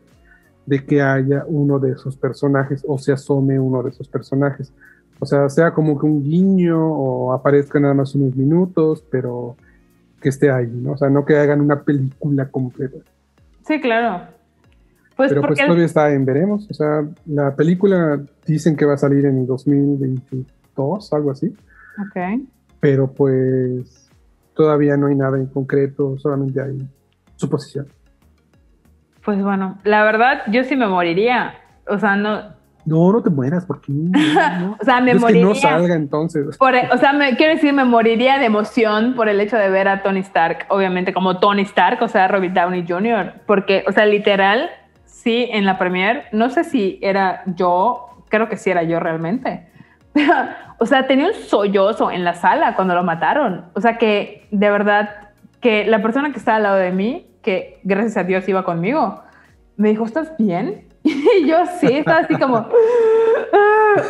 de 0.66 0.86
que 0.86 1.02
haya 1.02 1.44
uno 1.48 1.80
de 1.80 1.92
esos 1.92 2.16
personajes 2.16 2.84
o 2.88 2.98
se 2.98 3.12
asome 3.12 3.60
uno 3.60 3.82
de 3.84 3.90
esos 3.90 4.08
personajes. 4.08 4.72
O 5.22 5.26
sea, 5.28 5.50
sea 5.50 5.72
como 5.72 6.00
que 6.00 6.08
un 6.08 6.24
guiño 6.24 6.80
o 6.84 7.32
aparezca 7.32 7.80
nada 7.80 7.94
más 7.94 8.16
unos 8.16 8.36
minutos, 8.36 9.04
pero 9.12 9.56
que 10.20 10.30
esté 10.30 10.50
ahí, 10.50 10.68
¿no? 10.68 10.94
O 10.94 10.98
sea, 10.98 11.12
no 11.12 11.24
que 11.26 11.38
hagan 11.38 11.62
una 11.62 11.84
película 11.84 12.50
completa. 12.50 12.98
Sí, 13.68 13.80
claro. 13.80 14.26
Pues 15.16 15.30
pero 15.30 15.44
pues 15.44 15.60
todavía 15.60 15.86
está 15.86 16.12
en 16.12 16.26
veremos. 16.26 16.68
O 16.72 16.74
sea, 16.74 17.08
la 17.28 17.56
película 17.56 18.20
dicen 18.48 18.76
que 18.76 18.86
va 18.86 18.96
a 18.96 18.98
salir 18.98 19.26
en 19.26 19.46
2022, 19.46 21.14
algo 21.14 21.30
así. 21.30 21.54
Ok. 22.00 22.42
Pero 22.80 23.12
pues 23.12 24.10
todavía 24.56 24.98
no 24.98 25.06
hay 25.06 25.16
nada 25.16 25.38
en 25.38 25.46
concreto, 25.46 26.18
solamente 26.18 26.64
hay 26.64 26.80
suposición. 27.36 27.86
Pues 29.24 29.40
bueno, 29.44 29.78
la 29.84 30.04
verdad, 30.04 30.42
yo 30.52 30.64
sí 30.64 30.76
me 30.76 30.88
moriría. 30.88 31.54
O 31.88 32.00
sea, 32.00 32.16
no, 32.16 32.60
no, 32.86 33.12
no 33.12 33.22
te 33.22 33.30
mueras, 33.30 33.66
porque 33.66 33.92
o 34.80 34.84
sea, 34.84 35.02
me 35.02 35.16
moriría. 35.16 35.42
Que 35.42 35.48
no 35.48 35.56
salga 35.56 35.96
entonces. 35.96 36.58
E, 36.60 36.90
o 36.94 36.98
sea, 36.98 37.14
me, 37.14 37.36
quiero 37.36 37.54
decir, 37.54 37.74
me 37.74 37.86
moriría 37.86 38.40
de 38.40 38.46
emoción 38.46 39.14
por 39.16 39.30
el 39.30 39.40
hecho 39.40 39.58
de 39.58 39.70
ver 39.70 39.88
a 39.88 40.04
Tony 40.04 40.20
Stark, 40.20 40.66
obviamente 40.70 41.14
como 41.14 41.40
Tony 41.40 41.62
Stark, 41.64 42.02
o 42.02 42.08
sea, 42.08 42.28
Robert 42.28 42.54
Downey 42.54 42.86
Jr., 42.88 43.34
porque, 43.46 43.84
o 43.88 43.92
sea, 43.92 44.06
literal, 44.06 44.70
sí, 45.06 45.48
en 45.52 45.66
la 45.66 45.78
premier, 45.78 46.26
no 46.32 46.50
sé 46.50 46.64
si 46.64 47.00
era 47.02 47.44
yo, 47.46 48.26
creo 48.30 48.50
que 48.50 48.58
sí 48.58 48.70
era 48.70 48.84
yo 48.84 49.00
realmente. 49.00 49.68
o 50.80 50.86
sea, 50.86 51.08
tenía 51.08 51.28
un 51.28 51.34
sollozo 51.34 52.12
en 52.12 52.24
la 52.24 52.34
sala 52.34 52.76
cuando 52.76 52.96
lo 52.96 53.04
mataron. 53.04 53.66
O 53.74 53.82
sea, 53.82 53.98
que 53.98 54.48
de 54.52 54.70
verdad, 54.70 55.30
que 55.60 55.86
la 55.86 56.02
persona 56.02 56.32
que 56.32 56.40
estaba 56.40 56.58
al 56.58 56.64
lado 56.64 56.78
de 56.78 56.92
mí, 56.92 57.28
que 57.42 57.80
gracias 57.84 58.18
a 58.18 58.24
Dios 58.24 58.48
iba 58.48 58.64
conmigo, 58.64 59.22
me 59.78 59.90
dijo, 59.90 60.06
¿estás 60.06 60.34
bien? 60.38 60.86
Y 61.04 61.48
yo 61.48 61.66
sí, 61.80 61.98
estaba 61.98 62.20
así 62.20 62.36
como, 62.36 62.68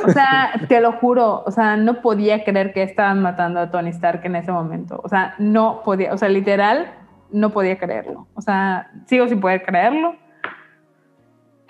o 0.06 0.12
sea, 0.12 0.52
te 0.68 0.82
lo 0.82 0.92
juro, 0.94 1.44
o 1.46 1.52
sea, 1.52 1.78
no 1.78 2.02
podía 2.02 2.44
creer 2.44 2.74
que 2.74 2.84
estaban 2.84 3.22
matando 3.22 3.60
a 3.60 3.72
Tony 3.72 3.90
Stark 3.90 4.22
en 4.26 4.36
ese 4.36 4.52
momento. 4.52 5.00
O 5.04 5.10
sea, 5.10 5.36
no 5.40 5.82
podía, 5.84 6.14
o 6.14 6.18
sea, 6.18 6.30
literal, 6.30 6.92
no 7.32 7.52
podía 7.52 7.78
creerlo. 7.78 8.28
O 8.36 8.42
sea, 8.42 8.92
sigo 9.06 9.28
sin 9.28 9.40
poder 9.40 9.64
creerlo. 9.64 10.16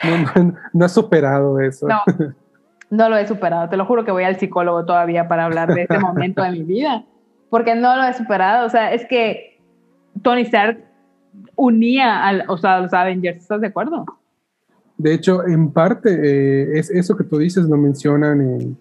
No, 0.04 0.54
no, 0.74 0.86
has 0.86 0.94
superado 0.94 1.60
eso. 1.60 1.88
No, 1.88 2.02
no 2.90 3.10
lo 3.10 3.18
he 3.18 3.28
superado. 3.28 3.70
Te 3.70 3.78
lo 3.78 3.86
juro 3.86 4.04
que 4.04 4.12
voy 4.12 4.24
al 4.24 4.38
psicólogo 4.38 4.84
todavía 4.86 5.28
para 5.28 5.46
hablar 5.46 5.72
de 5.74 5.84
este 5.84 6.00
momento 6.00 6.42
de 6.42 6.52
mi 6.52 6.64
vida. 6.64 7.04
Porque 7.52 7.76
no 7.76 7.96
lo 7.96 8.04
he 8.04 8.14
superado. 8.14 8.66
O 8.66 8.70
sea, 8.70 8.94
es 8.94 9.06
que 9.06 9.62
Tony 10.24 10.42
Stark 10.42 10.84
unía 11.56 12.26
al, 12.26 12.46
o 12.48 12.58
sea, 12.58 12.78
a 12.78 12.80
los 12.80 12.94
Avengers. 12.94 13.38
¿Estás 13.38 13.62
de 13.62 13.68
acuerdo? 13.68 14.06
De 15.02 15.16
hecho, 15.16 15.48
en 15.48 15.72
parte, 15.72 16.12
eh, 16.12 16.78
es 16.78 16.92
eso 16.92 17.18
que 17.18 17.24
tú 17.24 17.40
dices 17.40 17.66
lo 17.66 17.76
mencionan 17.76 18.78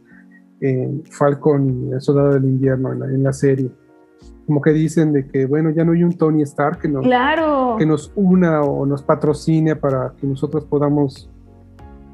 en, 0.60 1.02
Falcon 1.10 1.88
y 1.88 1.92
el 1.92 2.02
Soldado 2.02 2.34
del 2.34 2.44
Invierno, 2.44 2.92
en 2.92 3.22
la, 3.22 3.32
serie. 3.32 3.70
Como 4.46 4.60
que 4.60 4.72
dicen 4.72 5.14
de 5.14 5.26
que, 5.26 5.46
bueno, 5.46 5.70
ya 5.70 5.86
no 5.86 5.92
hay 5.92 6.04
un 6.04 6.12
Tony 6.12 6.42
Stark 6.42 6.80
que 6.80 6.88
nos, 6.88 7.06
que 7.78 7.86
nos 7.86 8.12
una 8.14 8.60
o 8.60 8.84
nos 8.84 9.02
patrocine 9.02 9.76
para 9.76 10.12
que 10.20 10.26
nosotros 10.26 10.66
podamos, 10.66 11.30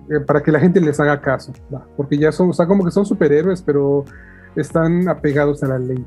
eh, 0.09 0.21
para 0.21 0.41
que 0.45 0.53
la 0.53 0.61
gente 0.61 0.81
les 0.81 1.01
haga 1.01 1.21
caso. 1.21 1.53
Porque 1.97 2.17
ya 2.17 2.31
son, 2.31 2.51
o 2.51 2.53
sea, 2.53 2.69
como 2.69 2.85
que 2.85 2.93
son 2.93 3.05
superhéroes, 3.05 3.61
pero 3.63 4.05
están 4.55 5.09
apegados 5.09 5.65
a 5.65 5.67
la 5.67 5.81
ley. 5.81 6.05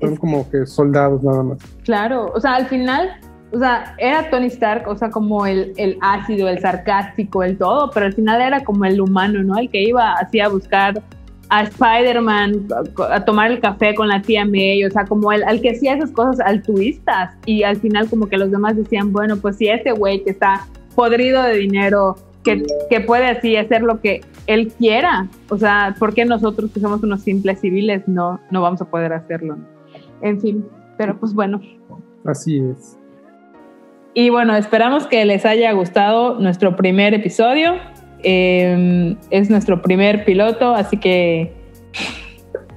Son 0.00 0.16
como 0.16 0.50
que 0.50 0.66
soldados 0.66 1.22
nada 1.22 1.44
más. 1.44 1.58
Claro, 1.84 2.32
o 2.34 2.40
sea, 2.40 2.56
al 2.56 2.66
final 2.66 3.08
o 3.52 3.58
sea, 3.58 3.94
era 3.98 4.28
Tony 4.30 4.46
Stark, 4.46 4.86
o 4.88 4.96
sea, 4.96 5.10
como 5.10 5.46
el, 5.46 5.72
el, 5.76 5.96
ácido, 6.00 6.48
el 6.48 6.58
sarcástico, 6.60 7.42
el 7.42 7.56
todo, 7.56 7.90
pero 7.92 8.06
al 8.06 8.12
final 8.12 8.40
era 8.40 8.62
como 8.62 8.84
el 8.84 9.00
humano, 9.00 9.42
¿no? 9.42 9.58
El 9.58 9.70
que 9.70 9.82
iba 9.82 10.12
así 10.14 10.40
a 10.40 10.48
buscar 10.48 11.02
a 11.50 11.62
Spider-Man, 11.62 12.68
a 13.10 13.24
tomar 13.24 13.50
el 13.50 13.60
café 13.60 13.94
con 13.94 14.08
la 14.08 14.20
tía 14.20 14.44
May, 14.44 14.84
o 14.84 14.90
sea, 14.90 15.06
como 15.06 15.32
el, 15.32 15.42
al 15.44 15.60
que 15.62 15.70
hacía 15.70 15.94
esas 15.94 16.10
cosas 16.10 16.40
altruistas 16.40 17.34
y 17.46 17.62
al 17.62 17.76
final 17.76 18.08
como 18.10 18.28
que 18.28 18.36
los 18.36 18.50
demás 18.50 18.76
decían, 18.76 19.12
bueno, 19.12 19.36
pues 19.38 19.56
si 19.56 19.68
ese 19.68 19.92
güey 19.92 20.22
que 20.24 20.30
está 20.30 20.66
podrido 20.94 21.42
de 21.42 21.54
dinero, 21.56 22.16
que, 22.44 22.64
que 22.90 23.00
puede 23.00 23.28
así 23.28 23.56
hacer 23.56 23.82
lo 23.82 24.00
que 24.00 24.20
él 24.46 24.72
quiera, 24.78 25.26
o 25.48 25.56
sea, 25.56 25.94
¿por 25.98 26.12
qué 26.12 26.26
nosotros 26.26 26.70
que 26.70 26.80
somos 26.80 27.02
unos 27.02 27.22
simples 27.22 27.60
civiles 27.60 28.06
no, 28.06 28.40
no 28.50 28.60
vamos 28.60 28.82
a 28.82 28.84
poder 28.84 29.14
hacerlo? 29.14 29.56
En 30.20 30.38
fin, 30.40 30.66
pero 30.98 31.18
pues 31.18 31.32
bueno. 31.32 31.60
Así 32.26 32.58
es. 32.58 32.98
Y 34.14 34.30
bueno, 34.30 34.56
esperamos 34.56 35.06
que 35.06 35.24
les 35.24 35.44
haya 35.44 35.72
gustado 35.72 36.38
nuestro 36.40 36.76
primer 36.76 37.14
episodio. 37.14 37.74
Em, 38.22 39.16
es 39.30 39.48
nuestro 39.50 39.80
primer 39.82 40.24
piloto, 40.24 40.74
así 40.74 40.96
que... 40.96 41.52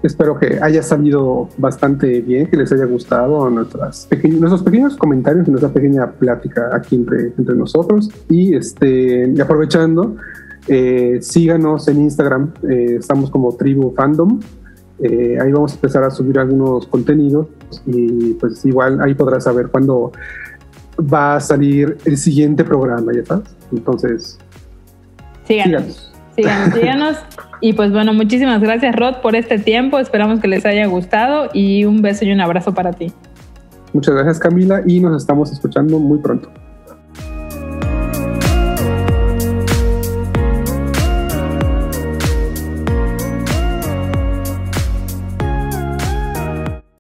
Espero 0.04 0.38
que 0.38 0.58
haya 0.62 0.82
salido 0.82 1.48
bastante 1.58 2.22
bien, 2.22 2.48
que 2.48 2.58
les 2.58 2.72
haya 2.72 2.86
gustado 2.86 3.50
nuestras 3.52 4.08
nuestros 4.12 4.64
pequeños 4.64 4.98
comentarios 4.98 5.48
y 5.48 5.52
nuestra 5.52 5.72
pequeña 5.72 6.12
plática 6.12 6.70
aquí 6.74 6.96
entre, 6.96 7.34
entre 7.38 7.56
nosotros. 7.56 8.10
Y, 8.28 8.56
este, 8.56 9.32
aprovechando, 9.42 10.16
eh, 10.68 11.20
síganos 11.22 11.88
en 11.88 12.02
Instagram, 12.02 12.54
eh, 12.70 12.98
estamos 13.00 13.30
como 13.30 13.56
Tribu 13.56 13.94
Fandom. 13.96 14.40
Eh, 15.04 15.38
ahí 15.42 15.52
vamos 15.52 15.72
a 15.72 15.76
empezar 15.76 16.04
a 16.04 16.12
subir 16.12 16.38
algunos 16.38 16.86
contenidos 16.86 17.48
y 17.88 18.34
pues 18.36 18.64
igual 18.66 19.02
ahí 19.02 19.16
podrás 19.16 19.46
saber 19.46 19.70
cuándo 19.70 20.12
va 21.00 21.36
a 21.36 21.40
salir 21.40 21.98
el 22.06 22.18
siguiente 22.18 22.64
programa, 22.64 23.12
¿ya 23.14 23.26
sabes? 23.26 23.56
Entonces, 23.72 24.38
síganos. 25.46 26.12
Síganos, 26.36 26.74
síganos. 26.80 27.18
y 27.60 27.74
pues 27.74 27.92
bueno, 27.92 28.14
muchísimas 28.14 28.62
gracias 28.62 28.96
Rod 28.96 29.22
por 29.22 29.36
este 29.36 29.60
tiempo. 29.60 30.00
Esperamos 30.00 30.40
que 30.40 30.48
les 30.48 30.66
haya 30.66 30.86
gustado 30.88 31.50
y 31.54 31.86
un 31.86 32.02
beso 32.02 32.26
y 32.26 32.32
un 32.32 32.42
abrazo 32.42 32.74
para 32.74 32.94
ti. 32.94 33.12
Muchas 33.94 34.16
gracias 34.16 34.40
Camila 34.40 34.82
y 34.86 35.00
nos 35.00 35.22
estamos 35.22 35.52
escuchando 35.52 36.00
muy 36.00 36.20
pronto. 36.20 36.50